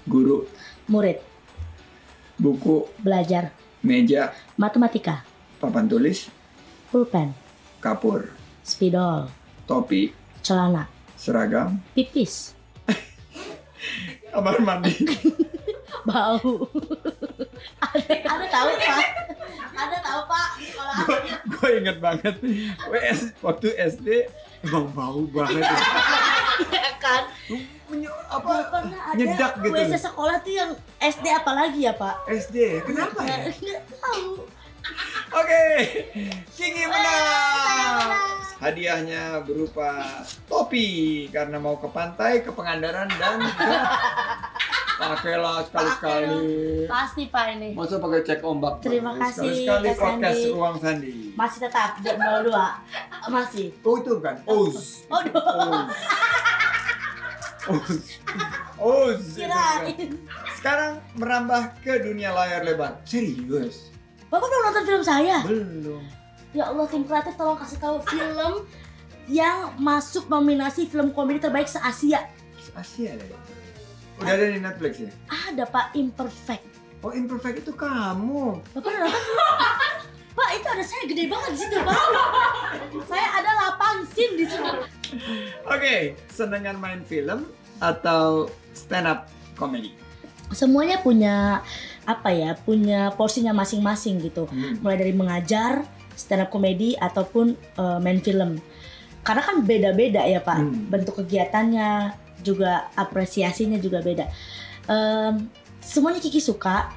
Guru, 0.08 0.48
Murid, 0.88 1.20
buku, 2.40 2.88
belajar, 2.96 3.52
meja, 3.84 4.32
matematika, 4.56 5.20
papan 5.60 5.84
tulis, 5.84 6.32
pulpen, 6.88 7.36
kapur, 7.76 8.32
spidol, 8.64 9.28
topi, 9.68 10.16
celana, 10.40 10.88
seragam, 11.14 11.76
pipis, 11.92 12.56
kamar 14.32 14.56
mandi. 14.64 14.96
bau. 16.08 16.64
ada, 17.84 18.00
ada 18.16 18.46
tahu 18.48 18.68
pak? 18.80 19.06
Ada 19.78 19.96
tahu 20.00 20.20
pak 20.24 20.48
di 20.56 20.64
sekolah 20.72 20.94
gue 21.48 21.68
inget 21.84 21.98
banget 22.00 22.34
WS 22.88 23.36
waktu 23.44 23.68
SD 23.76 24.08
emang 24.64 24.88
bau 24.96 25.20
banget 25.28 25.68
ya. 25.68 25.78
Ya 26.72 26.90
kan? 26.98 27.22
Dulu 27.86 28.10
apa 28.26 28.50
pernah 28.72 29.00
ada 29.12 29.16
nyedak 29.16 29.52
gitu 29.62 29.74
WC 29.74 29.94
sekolah 30.00 30.36
tuh 30.40 30.54
yang 30.54 30.70
SD 30.98 31.26
apalagi 31.28 31.80
ya 31.86 31.92
pak? 31.94 32.24
SD 32.26 32.82
kenapa 32.88 33.20
ya 33.22 33.36
Nggak 33.52 33.82
tahu. 34.00 34.48
oke 35.36 35.64
Kiki 36.56 36.84
menang 36.88 38.37
hadiahnya 38.58 39.42
berupa 39.46 40.22
topi 40.50 41.26
karena 41.30 41.62
mau 41.62 41.78
ke 41.78 41.86
pantai 41.90 42.42
ke 42.42 42.50
Pangandaran 42.50 43.06
dan 43.18 43.38
ke 43.42 43.70
Pakailah 44.98 45.62
sekali-sekali. 45.62 46.42
Pasti 46.90 47.30
Pak 47.30 47.46
ini. 47.54 47.70
Masa 47.70 48.02
pakai 48.02 48.26
cek 48.26 48.42
ombak? 48.42 48.82
Terima 48.82 49.14
terus? 49.14 49.38
kasih, 49.38 49.54
Kak 49.62 49.78
podcast 49.94 50.34
Sandi. 50.34 50.50
Ruang 50.50 50.76
Sandi. 50.82 51.14
Masih 51.38 51.58
tetap 51.62 51.90
jam 52.02 52.18
02. 52.18 53.30
Masih. 53.30 53.66
Oh 53.86 53.94
itu 53.94 54.18
kan? 54.18 54.36
Oz. 54.42 55.06
Oh. 55.06 55.22
Oz. 57.78 58.18
Oz. 58.74 59.22
Kirain. 59.38 60.18
Sekarang 60.58 60.98
merambah 61.14 61.78
ke 61.78 62.02
dunia 62.02 62.34
layar 62.34 62.66
lebar. 62.66 62.98
Serius? 63.06 63.94
Bapak 64.26 64.50
belum 64.50 64.62
nonton 64.66 64.82
film 64.82 65.02
saya? 65.06 65.46
Belum. 65.46 66.02
Ya 66.56 66.72
Allah, 66.72 66.88
tim 66.88 67.04
kreatif 67.04 67.36
tolong 67.36 67.60
kasih 67.60 67.76
tahu 67.76 68.00
film 68.08 68.64
yang 69.28 69.76
masuk 69.76 70.32
nominasi 70.32 70.88
film 70.88 71.12
komedi 71.12 71.44
terbaik 71.44 71.68
se-Asia. 71.68 72.24
Asia 72.72 73.12
ya? 73.12 73.38
Udah 74.18 74.32
ada 74.34 74.44
di 74.48 74.60
Netflix 74.62 74.92
ya? 75.02 75.10
Ada 75.28 75.68
Pak 75.68 75.98
Imperfect. 75.98 76.66
Oh 77.04 77.12
Imperfect 77.12 77.62
itu 77.66 77.72
kamu. 77.74 78.58
Bapak 78.74 78.88
udah 78.88 79.00
nonton? 79.06 79.24
Pak, 80.38 80.50
itu 80.54 80.66
ada 80.70 80.84
saya 80.86 81.02
gede 81.10 81.24
banget 81.26 81.50
di 81.50 81.58
situ, 81.66 81.76
Pak. 81.82 81.98
saya 83.10 83.26
ada 83.42 83.50
8 83.74 84.06
scene 84.14 84.34
di 84.38 84.44
situ. 84.46 84.72
Oke, 85.66 86.14
senengan 86.30 86.78
main 86.78 87.02
film 87.02 87.50
atau 87.82 88.46
stand 88.70 89.10
up 89.10 89.26
comedy? 89.58 89.98
Semuanya 90.54 91.02
punya 91.02 91.66
apa 92.06 92.30
ya? 92.30 92.54
Punya 92.54 93.10
porsinya 93.18 93.50
masing-masing 93.50 94.22
gitu. 94.22 94.46
Hmm. 94.46 94.78
Mulai 94.78 94.96
dari 95.02 95.14
mengajar, 95.14 95.82
stand 96.18 96.42
up 96.42 96.50
comedy 96.50 96.98
ataupun 96.98 97.54
eh, 97.54 97.98
main 98.02 98.18
film. 98.18 98.58
Karena 99.22 99.42
kan 99.44 99.62
beda-beda 99.62 100.26
ya, 100.26 100.42
Pak. 100.42 100.58
Hmm. 100.58 100.90
Bentuk 100.90 101.22
kegiatannya 101.22 102.12
juga 102.40 102.90
apresiasinya 102.94 103.78
juga 103.78 104.02
beda. 104.02 104.26
Em, 104.88 105.46
semuanya 105.78 106.18
Kiki 106.18 106.42
suka. 106.42 106.90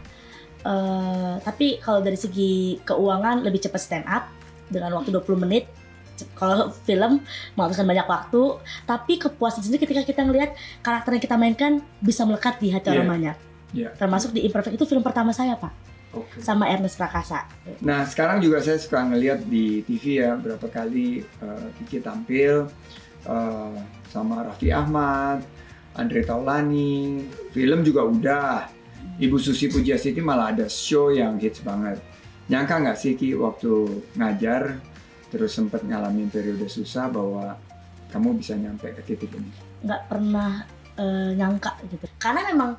Eh, 0.62 1.36
tapi 1.42 1.78
kalau 1.78 2.02
dari 2.02 2.16
segi 2.16 2.78
keuangan 2.82 3.42
lebih 3.42 3.62
cepat 3.62 3.82
stand 3.82 4.06
up 4.06 4.30
dengan 4.70 4.94
waktu 4.96 5.10
20 5.12 5.38
menit. 5.38 5.66
Kalau 6.38 6.70
film 6.86 7.18
menghabiskan 7.58 7.82
banyak 7.84 8.06
waktu, 8.06 8.62
tapi 8.86 9.18
kepuasan 9.18 9.66
sendiri 9.66 9.90
ketika 9.90 10.06
kita 10.06 10.22
ngelihat 10.22 10.54
karakter 10.80 11.18
yang 11.18 11.24
kita 11.26 11.34
mainkan 11.34 11.72
bisa 11.98 12.22
melekat 12.24 12.62
di 12.62 12.70
hati 12.70 12.94
orang 12.94 13.10
Iya. 13.10 13.14
banyak. 13.18 13.36
Iya. 13.74 13.90
Termasuk 13.98 14.30
di 14.30 14.46
Imperfect 14.46 14.78
itu 14.78 14.86
film 14.86 15.02
pertama 15.02 15.34
saya, 15.34 15.58
Pak, 15.58 15.74
Oke. 16.12 16.44
sama 16.44 16.68
Ernest 16.68 17.00
Prakasa. 17.00 17.48
Nah 17.80 18.04
sekarang 18.04 18.44
juga 18.44 18.60
saya 18.60 18.76
suka 18.76 19.00
ngeliat 19.08 19.48
di 19.48 19.80
TV 19.88 20.20
ya 20.20 20.36
berapa 20.36 20.68
kali 20.68 21.24
eh, 21.24 21.68
Kiki 21.80 22.04
tampil 22.04 22.68
eh, 23.28 23.76
sama 24.12 24.44
Raffi 24.44 24.76
Ahmad, 24.76 25.44
Andre 25.96 26.22
Taulani, 26.28 27.24
film 27.56 27.84
juga 27.88 28.08
udah. 28.08 28.56
Ibu 29.22 29.38
Susi 29.38 29.70
Pujiastuti 29.70 30.22
malah 30.22 30.54
ada 30.54 30.66
show 30.70 31.10
yang 31.14 31.38
hits 31.38 31.62
banget. 31.62 31.98
Nyangka 32.50 32.82
nggak 32.82 32.98
sih 32.98 33.14
Ki 33.18 33.34
waktu 33.38 34.02
ngajar 34.18 34.78
terus 35.32 35.56
sempat 35.56 35.82
ngalamin 35.86 36.28
periode 36.28 36.68
susah 36.68 37.08
bahwa 37.08 37.56
kamu 38.12 38.36
bisa 38.42 38.54
nyampe 38.60 38.92
ke 38.92 39.02
titik 39.08 39.32
ini? 39.32 39.72
nggak 39.82 40.02
pernah 40.10 40.62
eh, 40.98 41.32
nyangka 41.34 41.74
gitu 41.90 42.06
karena 42.22 42.42
memang 42.54 42.72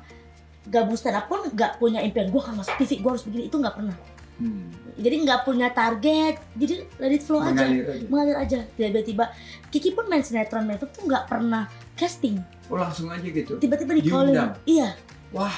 gabung 0.65 0.95
stand 0.95 1.13
up 1.13 1.25
pun 1.25 1.43
nggak 1.45 1.75
punya 1.75 1.99
impian 1.99 2.27
gue 2.27 2.37
akan 2.37 2.55
masuk 2.55 2.73
TV 2.77 2.97
gue 2.97 3.09
harus 3.09 3.23
begini 3.23 3.43
itu 3.45 3.57
nggak 3.57 3.75
pernah 3.75 3.97
Hmm. 4.33 4.65
jadi 4.95 5.21
nggak 5.21 5.45
punya 5.45 5.69
target 5.69 6.41
jadi 6.51 6.89
let 6.97 7.11
it 7.11 7.21
flow 7.21 7.37
aja 7.39 7.53
Mengalir 7.53 7.85
aja. 7.85 8.05
mengalir 8.07 8.35
aja 8.35 8.57
tiba-tiba 8.73 9.29
Kiki 9.69 9.93
pun 9.93 10.09
main 10.09 10.19
sinetron 10.19 10.65
main 10.65 10.75
tuh 10.75 10.89
nggak 10.97 11.27
pernah 11.27 11.69
casting 11.93 12.41
Oh 12.65 12.75
langsung 12.75 13.07
aja 13.07 13.21
gitu. 13.21 13.57
tiba-tiba 13.57 13.93
di 13.93 14.01
calling 14.03 14.33
iya 14.65 14.97
Wah, 15.29 15.53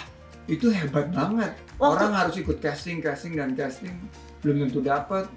itu 0.45 0.67
hebat 0.69 1.07
banget. 1.09 1.55
Waktu- 1.73 1.95
Orang 1.97 2.13
harus 2.13 2.35
ikut 2.35 2.57
casting, 2.57 2.99
casting 2.99 3.33
dan 3.33 3.51
casting 3.53 3.95
belum 4.39 4.63
tentu 4.63 4.79
dapat. 4.79 5.27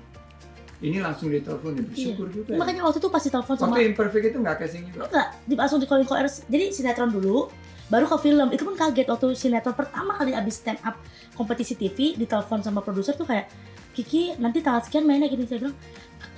Ini 0.78 0.98
langsung 1.00 1.26
ditelepon 1.28 1.74
ya 1.74 1.82
bersyukur 1.84 2.26
juga. 2.28 2.54
ya. 2.54 2.58
makanya 2.58 2.82
waktu 2.84 2.98
itu 2.98 3.08
pasti 3.08 3.28
telepon 3.28 3.54
sama 3.54 3.70
Waktu 3.72 3.82
imperfect 3.88 4.24
itu 4.24 4.38
nggak 4.38 4.56
casting 4.56 4.82
juga. 4.84 5.06
enggak 5.06 5.28
di- 5.42 5.54
langsung 5.56 5.78
di 5.78 5.86
calling 5.86 6.06
call 6.06 6.22
jadi 6.44 6.64
sinetron 6.68 7.10
dulu 7.10 7.50
baru 7.88 8.06
ke 8.08 8.16
film. 8.24 8.48
Itu 8.52 8.64
pun 8.68 8.76
kaget 8.76 9.08
waktu 9.08 9.34
sinetron 9.34 9.76
pertama 9.76 10.16
kali 10.16 10.32
abis 10.32 10.60
stand 10.64 10.80
up 10.84 10.96
kompetisi 11.36 11.76
TV 11.76 12.16
ditelepon 12.16 12.64
sama 12.64 12.80
produser 12.80 13.16
tuh 13.16 13.28
kayak 13.28 13.50
Kiki 13.96 14.38
nanti 14.38 14.62
tanggal 14.62 14.86
sekian 14.86 15.02
mainnya 15.02 15.26
gini 15.26 15.42
saya 15.42 15.66
bilang 15.66 15.76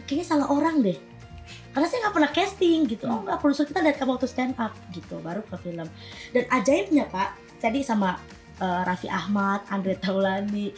kayaknya 0.08 0.26
salah 0.26 0.48
orang 0.48 0.80
deh. 0.80 0.96
Karena 1.70 1.86
saya 1.86 1.98
nggak 2.08 2.14
pernah 2.14 2.30
casting 2.32 2.78
gitu. 2.88 3.04
Oh 3.06 3.20
nggak 3.22 3.38
produser 3.38 3.68
kita 3.68 3.84
lihat 3.84 3.96
kamu 4.00 4.16
waktu 4.16 4.28
stand 4.30 4.54
up 4.56 4.72
gitu. 4.90 5.20
Baru 5.20 5.44
ke 5.44 5.56
film. 5.60 5.86
Dan 6.32 6.44
ajaibnya 6.48 7.06
pak 7.12 7.36
tadi 7.60 7.84
sama 7.84 8.16
eh, 8.58 8.82
Raffi 8.86 9.06
Ahmad 9.12 9.68
Andre 9.68 9.94
Taulani 10.00 10.72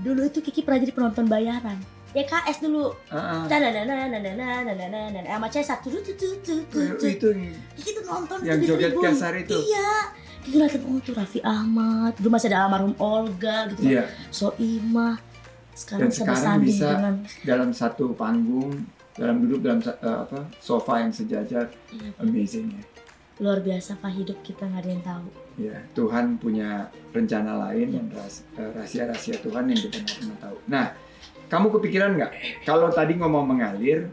dulu 0.00 0.24
itu 0.24 0.40
Kiki 0.40 0.64
pernah 0.64 0.80
jadi 0.80 0.92
penonton 0.96 1.28
bayaran 1.28 1.76
DKS 2.10 2.58
dulu. 2.62 2.90
Heeh. 3.10 3.42
Dan 3.46 3.58
dan 3.62 3.86
dan 3.86 4.10
dan 4.10 4.22
dan 4.22 5.10
dan 5.14 5.24
sama 5.24 5.46
Cesa 5.50 5.78
tuh 5.78 5.90
tuh. 6.02 6.62
Itu 7.02 7.28
kita 7.78 8.00
nonton 8.06 8.42
yang 8.42 8.58
itu 8.58 8.74
joget 8.74 8.92
kasar 8.98 9.34
itu. 9.38 9.54
Iya. 9.54 10.14
Kita 10.40 10.56
ngeliatin 10.56 10.82
oh 10.88 10.96
itu 10.96 11.12
Raffi 11.12 11.40
Ahmad, 11.44 12.16
dulu 12.16 12.32
masih 12.32 12.48
ada 12.48 12.64
almarhum 12.64 12.96
Olga 12.96 13.68
gitu 13.68 13.92
kan. 13.92 14.08
Sekarang, 15.76 16.08
sekarang 16.08 16.64
bisa 16.64 16.96
dalam 17.44 17.76
satu 17.76 18.16
panggung, 18.16 18.88
dalam 19.16 19.44
duduk 19.44 19.60
dalam 19.60 19.84
apa 20.00 20.48
sofa 20.56 21.04
yang 21.04 21.12
sejajar, 21.12 21.68
amazing 22.16 22.72
ya. 22.72 22.84
Luar 23.40 23.60
biasa 23.60 24.00
pak 24.00 24.12
hidup 24.16 24.40
kita 24.40 24.64
nggak 24.64 24.80
ada 24.80 24.90
yang 24.92 25.04
tahu. 25.04 25.28
Ya 25.60 25.76
Tuhan 25.92 26.40
punya 26.40 26.88
rencana 27.12 27.68
lain 27.68 28.00
yang 28.00 28.06
rahasia-rahasia 28.12 29.44
Tuhan 29.44 29.68
yang 29.68 29.80
kita 29.80 30.04
nggak 30.04 30.16
pernah 30.24 30.38
tahu. 30.40 30.56
Nah, 30.72 30.86
kamu 31.50 31.66
kepikiran 31.74 32.14
nggak 32.14 32.32
kalau 32.62 32.88
tadi 32.94 33.18
ngomong 33.18 33.42
mengalir, 33.42 34.06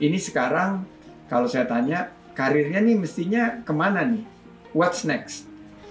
ini 0.00 0.16
sekarang 0.16 0.88
kalau 1.28 1.44
saya 1.44 1.68
tanya 1.68 2.08
karirnya 2.32 2.80
nih 2.80 2.96
mestinya 2.96 3.60
ke 3.60 3.72
mana 3.76 4.00
nih? 4.00 4.24
What's 4.72 5.04
next? 5.04 5.44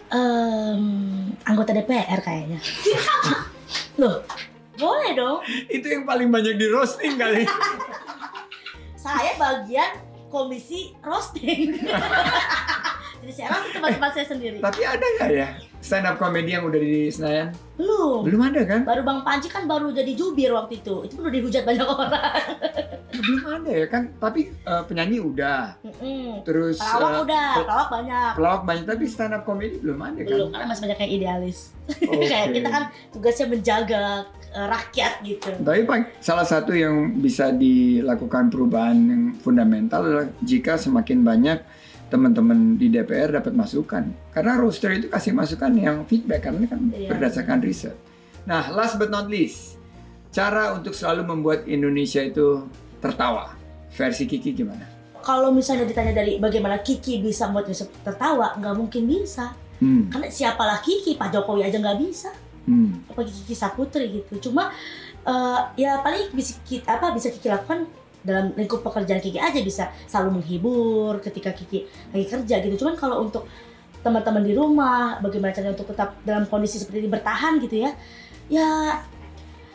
Em, 0.10 1.38
anggota 1.46 1.70
DPR 1.70 2.18
kayaknya 2.26 2.58
loh 4.02 4.26
boleh 4.74 5.14
dong 5.14 5.46
Itu 5.70 5.86
yang 5.86 6.10
paling 6.10 6.34
banyak 6.34 6.58
di 6.58 6.66
roasting 6.66 7.14
kali. 7.14 7.46
saya 9.06 9.38
bagian 9.38 10.02
komisi 10.34 10.98
roasting 11.06 11.78
jadi 13.20 13.32
saya 13.34 13.48
roasting 13.50 13.74
tempat-tempat 13.74 14.12
saya 14.12 14.26
sendiri 14.28 14.58
Tapi 14.60 14.82
ada 14.82 15.06
nggak 15.10 15.30
ya 15.30 15.48
stand 15.80 16.04
up 16.04 16.16
comedy 16.16 16.52
yang 16.52 16.64
udah 16.64 16.76
di 16.76 17.08
Senayan? 17.08 17.56
belum 17.74 18.20
Belum 18.22 18.42
ada 18.42 18.62
kan? 18.64 18.82
baru 18.84 19.02
Bang 19.02 19.22
Panji 19.22 19.48
kan 19.48 19.64
baru 19.64 19.88
jadi 19.90 20.12
jubir 20.12 20.52
waktu 20.52 20.80
itu 20.80 20.96
itu 21.02 21.16
udah 21.16 21.32
dihujat 21.32 21.64
banyak 21.64 21.88
orang 21.96 22.44
Belum 23.10 23.42
ada 23.44 23.72
ya 23.74 23.86
kan? 23.86 24.04
Tapi 24.14 24.42
eh, 24.48 24.84
penyanyi 24.86 25.20
udah, 25.20 25.76
Mm-mm. 25.82 26.44
terus 26.44 26.78
pelawak 26.78 27.12
eh, 27.12 27.24
udah 27.26 27.48
pel- 27.50 27.66
pelawak 27.66 27.90
banyak 27.90 28.32
pelawak 28.34 28.62
banyak 28.64 28.86
tapi 28.86 29.04
stand 29.06 29.32
up 29.32 29.44
comedy 29.44 29.76
belum 29.78 29.98
ada 29.98 30.18
kan? 30.18 30.28
belum 30.30 30.48
karena 30.50 30.66
masih 30.68 30.82
banyak 30.84 31.00
yang 31.00 31.12
idealis 31.14 31.58
Oke. 32.06 32.26
kayak 32.26 32.48
kita 32.52 32.68
kan 32.68 32.84
tugasnya 33.10 33.48
menjaga 33.48 34.04
eh, 34.50 34.68
rakyat 34.68 35.14
gitu 35.22 35.50
Tapi 35.58 35.82
Pak, 35.84 36.00
salah 36.20 36.44
satu 36.44 36.72
yang 36.72 36.96
bisa 37.16 37.50
dilakukan 37.50 38.48
perubahan 38.48 38.98
yang 38.98 39.24
fundamental 39.38 40.00
adalah 40.02 40.28
jika 40.40 40.76
semakin 40.76 41.22
banyak 41.22 41.60
teman-teman 42.10 42.76
di 42.76 42.90
DPR 42.90 43.30
dapat 43.32 43.54
masukan. 43.54 44.10
Karena 44.30 44.58
roster 44.58 44.92
itu 44.92 45.08
kasih 45.08 45.32
masukan 45.32 45.72
yang 45.72 46.04
feedback 46.04 46.44
karena 46.44 46.58
ini 46.60 46.68
kan 46.68 46.82
Iya. 46.90 47.10
berdasarkan 47.10 47.60
riset. 47.62 47.96
Nah, 48.44 48.70
last 48.70 48.98
but 48.98 49.08
not 49.08 49.30
least, 49.30 49.78
cara 50.30 50.74
untuk 50.74 50.92
selalu 50.92 51.26
membuat 51.26 51.66
Indonesia 51.66 52.20
itu 52.20 52.66
tertawa. 52.98 53.54
Versi 53.90 54.26
Kiki 54.26 54.54
gimana? 54.54 54.86
kalau 55.20 55.52
misalnya 55.52 55.84
ditanya 55.84 56.16
dari 56.16 56.40
bagaimana 56.40 56.80
Kiki 56.80 57.20
bisa 57.20 57.46
membuat 57.46 57.68
Yusuf 57.68 57.92
tertawa 58.02 58.56
nggak 58.56 58.76
mungkin 58.76 59.04
bisa 59.04 59.52
Hmm, 59.80 60.08
karena 60.08 60.28
siapalah 60.28 60.80
Kiki 60.80 61.16
Pak 61.16 61.28
Jokowi 61.30 61.64
aja 61.64 61.76
nggak 61.76 62.00
bisa 62.00 62.32
hmm, 62.64 63.12
apalagi 63.12 63.32
Kiki 63.32 63.52
Saputri 63.52 64.06
gitu 64.12 64.48
cuma 64.48 64.72
eh, 65.22 65.60
ya 65.76 66.00
paling 66.00 66.32
bisa 66.32 66.56
Kiki, 66.64 66.84
apa 66.84 67.12
bisa 67.12 67.32
Kiki 67.32 67.48
lakukan 67.48 67.84
dalam 68.20 68.52
lingkup 68.56 68.84
pekerjaan 68.84 69.24
Kiki 69.24 69.40
aja 69.40 69.60
bisa 69.64 69.90
selalu 70.06 70.42
menghibur 70.42 71.24
ketika 71.24 71.56
Kiki 71.56 71.88
lagi 72.12 72.26
kerja 72.28 72.56
gitu. 72.60 72.76
Cuman 72.84 72.96
kalau 73.00 73.24
untuk 73.24 73.48
teman-teman 74.00 74.44
di 74.44 74.56
rumah 74.56 75.20
bagaimana 75.20 75.52
caranya 75.52 75.76
untuk 75.76 75.92
tetap 75.92 76.16
dalam 76.24 76.48
kondisi 76.48 76.80
seperti 76.80 77.04
ini 77.04 77.10
bertahan 77.12 77.60
gitu 77.60 77.84
ya 77.84 77.92
ya 78.48 78.68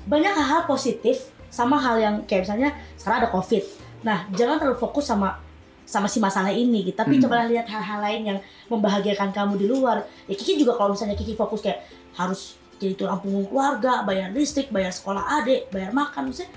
banyak 0.08 0.32
hal-hal 0.32 0.64
positif 0.64 1.28
sama 1.52 1.76
hal 1.76 2.00
yang 2.00 2.14
kayak 2.24 2.48
misalnya 2.48 2.72
sekarang 2.96 3.24
ada 3.24 3.30
covid. 3.30 3.62
Nah 4.04 4.28
jangan 4.32 4.56
terlalu 4.60 4.80
fokus 4.80 5.06
sama 5.08 5.40
sama 5.84 6.08
si 6.08 6.18
masalah 6.20 6.50
ini 6.50 6.88
gitu. 6.88 6.96
Tapi 6.96 7.20
Hmm. 7.20 7.28
coba 7.28 7.44
lihat 7.44 7.68
hal-hal 7.68 8.00
lain 8.00 8.22
yang 8.34 8.38
membahagiakan 8.72 9.30
kamu 9.30 9.60
di 9.60 9.66
luar. 9.68 10.04
Ya 10.24 10.34
Kiki 10.34 10.56
juga 10.60 10.76
kalau 10.76 10.96
misalnya 10.96 11.16
Kiki 11.16 11.36
fokus 11.36 11.60
kayak 11.60 11.84
harus 12.16 12.56
jadi 12.80 12.98
tulang 12.98 13.22
punggung 13.22 13.46
keluarga 13.48 14.02
bayar 14.02 14.34
listrik 14.34 14.68
bayar 14.68 14.90
sekolah 14.90 15.40
adik 15.40 15.70
bayar 15.70 15.94
makan 15.94 16.28
maksudnya 16.28 16.50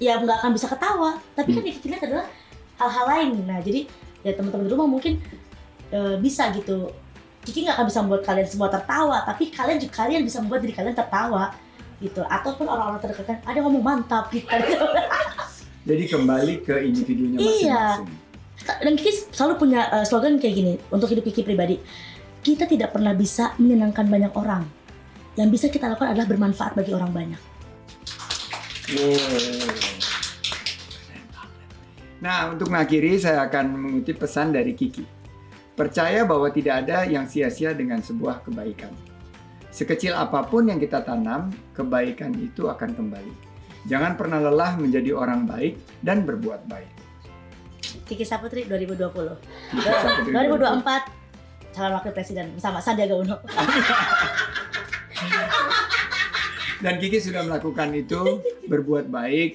ya 0.00 0.20
nggak 0.20 0.38
akan 0.44 0.50
bisa 0.56 0.66
ketawa 0.70 1.18
tapi 1.34 1.52
kan 1.56 1.62
yang 1.64 1.76
Kiki 1.76 1.88
lihat 1.92 2.02
adalah 2.06 2.26
hal-hal 2.80 3.04
lain 3.08 3.30
nah 3.44 3.58
jadi 3.60 3.84
ya 4.22 4.32
teman-teman 4.38 4.64
di 4.66 4.70
rumah 4.72 4.88
mungkin 4.88 5.18
eh, 5.90 6.16
bisa 6.22 6.48
gitu 6.54 6.92
Kiki 7.42 7.66
nggak 7.66 7.74
akan 7.74 7.86
bisa 7.90 7.98
membuat 8.06 8.22
kalian 8.22 8.46
semua 8.46 8.70
tertawa, 8.70 9.26
tapi 9.26 9.50
kalian 9.50 9.82
juga 9.82 10.06
kalian 10.06 10.22
bisa 10.22 10.38
membuat 10.38 10.62
diri 10.62 10.74
kalian 10.78 10.94
tertawa 10.94 11.50
gitu. 11.98 12.22
Ataupun 12.22 12.70
orang-orang 12.70 13.02
terdekat 13.02 13.26
kan 13.26 13.38
ada 13.42 13.58
ngomong 13.66 13.82
mantap 13.82 14.30
gitu. 14.30 14.46
Jadi 15.90 16.04
kembali 16.06 16.62
ke 16.62 16.86
individunya 16.86 17.36
Iya. 17.42 17.98
masing-masing. 17.98 18.06
Dan 18.86 18.92
Kiki 18.94 19.12
selalu 19.34 19.54
punya 19.58 19.90
uh, 19.90 20.06
slogan 20.06 20.38
kayak 20.38 20.54
gini 20.54 20.74
untuk 20.94 21.10
hidup 21.10 21.26
Kiki 21.26 21.42
pribadi. 21.42 21.82
Kita 22.46 22.70
tidak 22.70 22.94
pernah 22.94 23.10
bisa 23.10 23.58
menyenangkan 23.58 24.06
banyak 24.06 24.30
orang. 24.38 24.62
Yang 25.34 25.48
bisa 25.50 25.66
kita 25.66 25.90
lakukan 25.90 26.14
adalah 26.14 26.30
bermanfaat 26.30 26.78
bagi 26.78 26.94
orang 26.94 27.10
banyak. 27.10 27.42
Nah, 32.22 32.54
untuk 32.54 32.70
mengakhiri 32.70 33.18
saya 33.18 33.46
akan 33.46 33.74
mengutip 33.74 34.22
pesan 34.22 34.54
dari 34.54 34.78
Kiki. 34.78 35.02
Percaya 35.74 36.22
bahwa 36.22 36.46
tidak 36.54 36.86
ada 36.86 37.02
yang 37.02 37.26
sia-sia 37.26 37.74
dengan 37.74 37.98
sebuah 37.98 38.46
kebaikan. 38.46 38.94
Sekecil 39.72 40.14
apa 40.14 40.44
pun 40.46 40.68
yang 40.68 40.78
kita 40.78 41.02
tanam, 41.02 41.50
kebaikan 41.74 42.30
itu 42.38 42.68
akan 42.70 42.94
kembali. 42.94 43.34
Jangan 43.90 44.14
pernah 44.14 44.38
lelah 44.38 44.78
menjadi 44.78 45.10
orang 45.16 45.48
baik 45.48 45.74
dan 46.04 46.22
berbuat 46.22 46.70
baik. 46.70 46.92
Kiki 48.06 48.22
Saputri 48.22 48.68
2020. 48.70 49.10
Kiki 49.74 49.82
Saputri 49.82 50.30
2024 50.30 51.22
calon 51.72 51.92
wakil 51.98 52.12
presiden 52.12 52.52
bersama 52.54 52.78
Sandiaga 52.78 53.16
Uno. 53.16 53.36
Dan 56.82 56.98
Kiki 56.98 57.22
sudah 57.22 57.46
melakukan 57.46 57.94
itu, 57.94 58.42
berbuat 58.66 59.06
baik, 59.06 59.50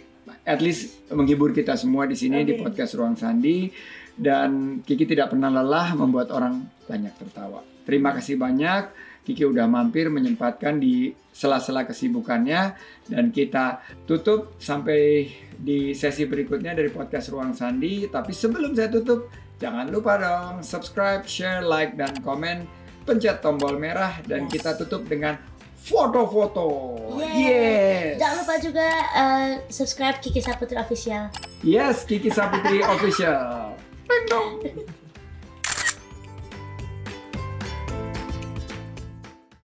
at 0.47 0.63
least 0.63 1.03
menghibur 1.11 1.51
kita 1.51 1.75
semua 1.75 2.07
di 2.07 2.15
sini 2.15 2.47
di 2.47 2.55
Oke. 2.55 2.71
podcast 2.71 2.95
Ruang 2.95 3.19
Sandi. 3.19 3.67
Dan 4.17 4.81
Kiki 4.81 5.03
tidak 5.05 5.35
pernah 5.35 5.51
lelah 5.51 5.93
membuat 5.93 6.31
orang 6.31 6.63
banyak 6.87 7.13
tertawa. 7.19 7.61
Terima 7.83 8.15
kasih 8.15 8.39
banyak, 8.39 8.89
Kiki 9.27 9.43
udah 9.43 9.67
mampir 9.67 10.07
menyempatkan 10.07 10.79
di 10.79 11.11
sela-sela 11.35 11.83
kesibukannya. 11.83 12.73
Dan 13.11 13.35
kita 13.35 13.83
tutup 14.07 14.55
sampai 14.57 15.27
di 15.51 15.91
sesi 15.91 16.23
berikutnya 16.23 16.73
dari 16.73 16.87
podcast 16.87 17.27
Ruang 17.29 17.51
Sandi. 17.51 18.07
Tapi 18.07 18.31
sebelum 18.31 18.71
saya 18.71 18.87
tutup, 18.87 19.27
jangan 19.59 19.91
lupa 19.91 20.15
dong 20.15 20.63
subscribe, 20.63 21.27
share, 21.27 21.61
like, 21.61 21.99
dan 21.99 22.15
komen. 22.23 22.63
Pencet 23.03 23.39
tombol 23.39 23.79
merah 23.79 24.19
dan 24.27 24.47
Yes. 24.47 24.59
kita 24.59 24.75
tutup 24.75 25.07
dengan 25.07 25.56
foto-foto. 25.87 26.65
Yes. 27.31 28.19
Jangan 28.19 28.35
lupa 28.43 28.55
juga 28.59 28.87
uh, 29.15 29.49
subscribe 29.71 30.19
Kiki 30.19 30.43
Saputri 30.43 30.75
Official. 30.75 31.31
Yes, 31.63 32.03
Kiki 32.03 32.29
Saputri 32.29 32.83
official. 32.83 33.73
Ding 34.05 34.25
dong. 34.31 34.51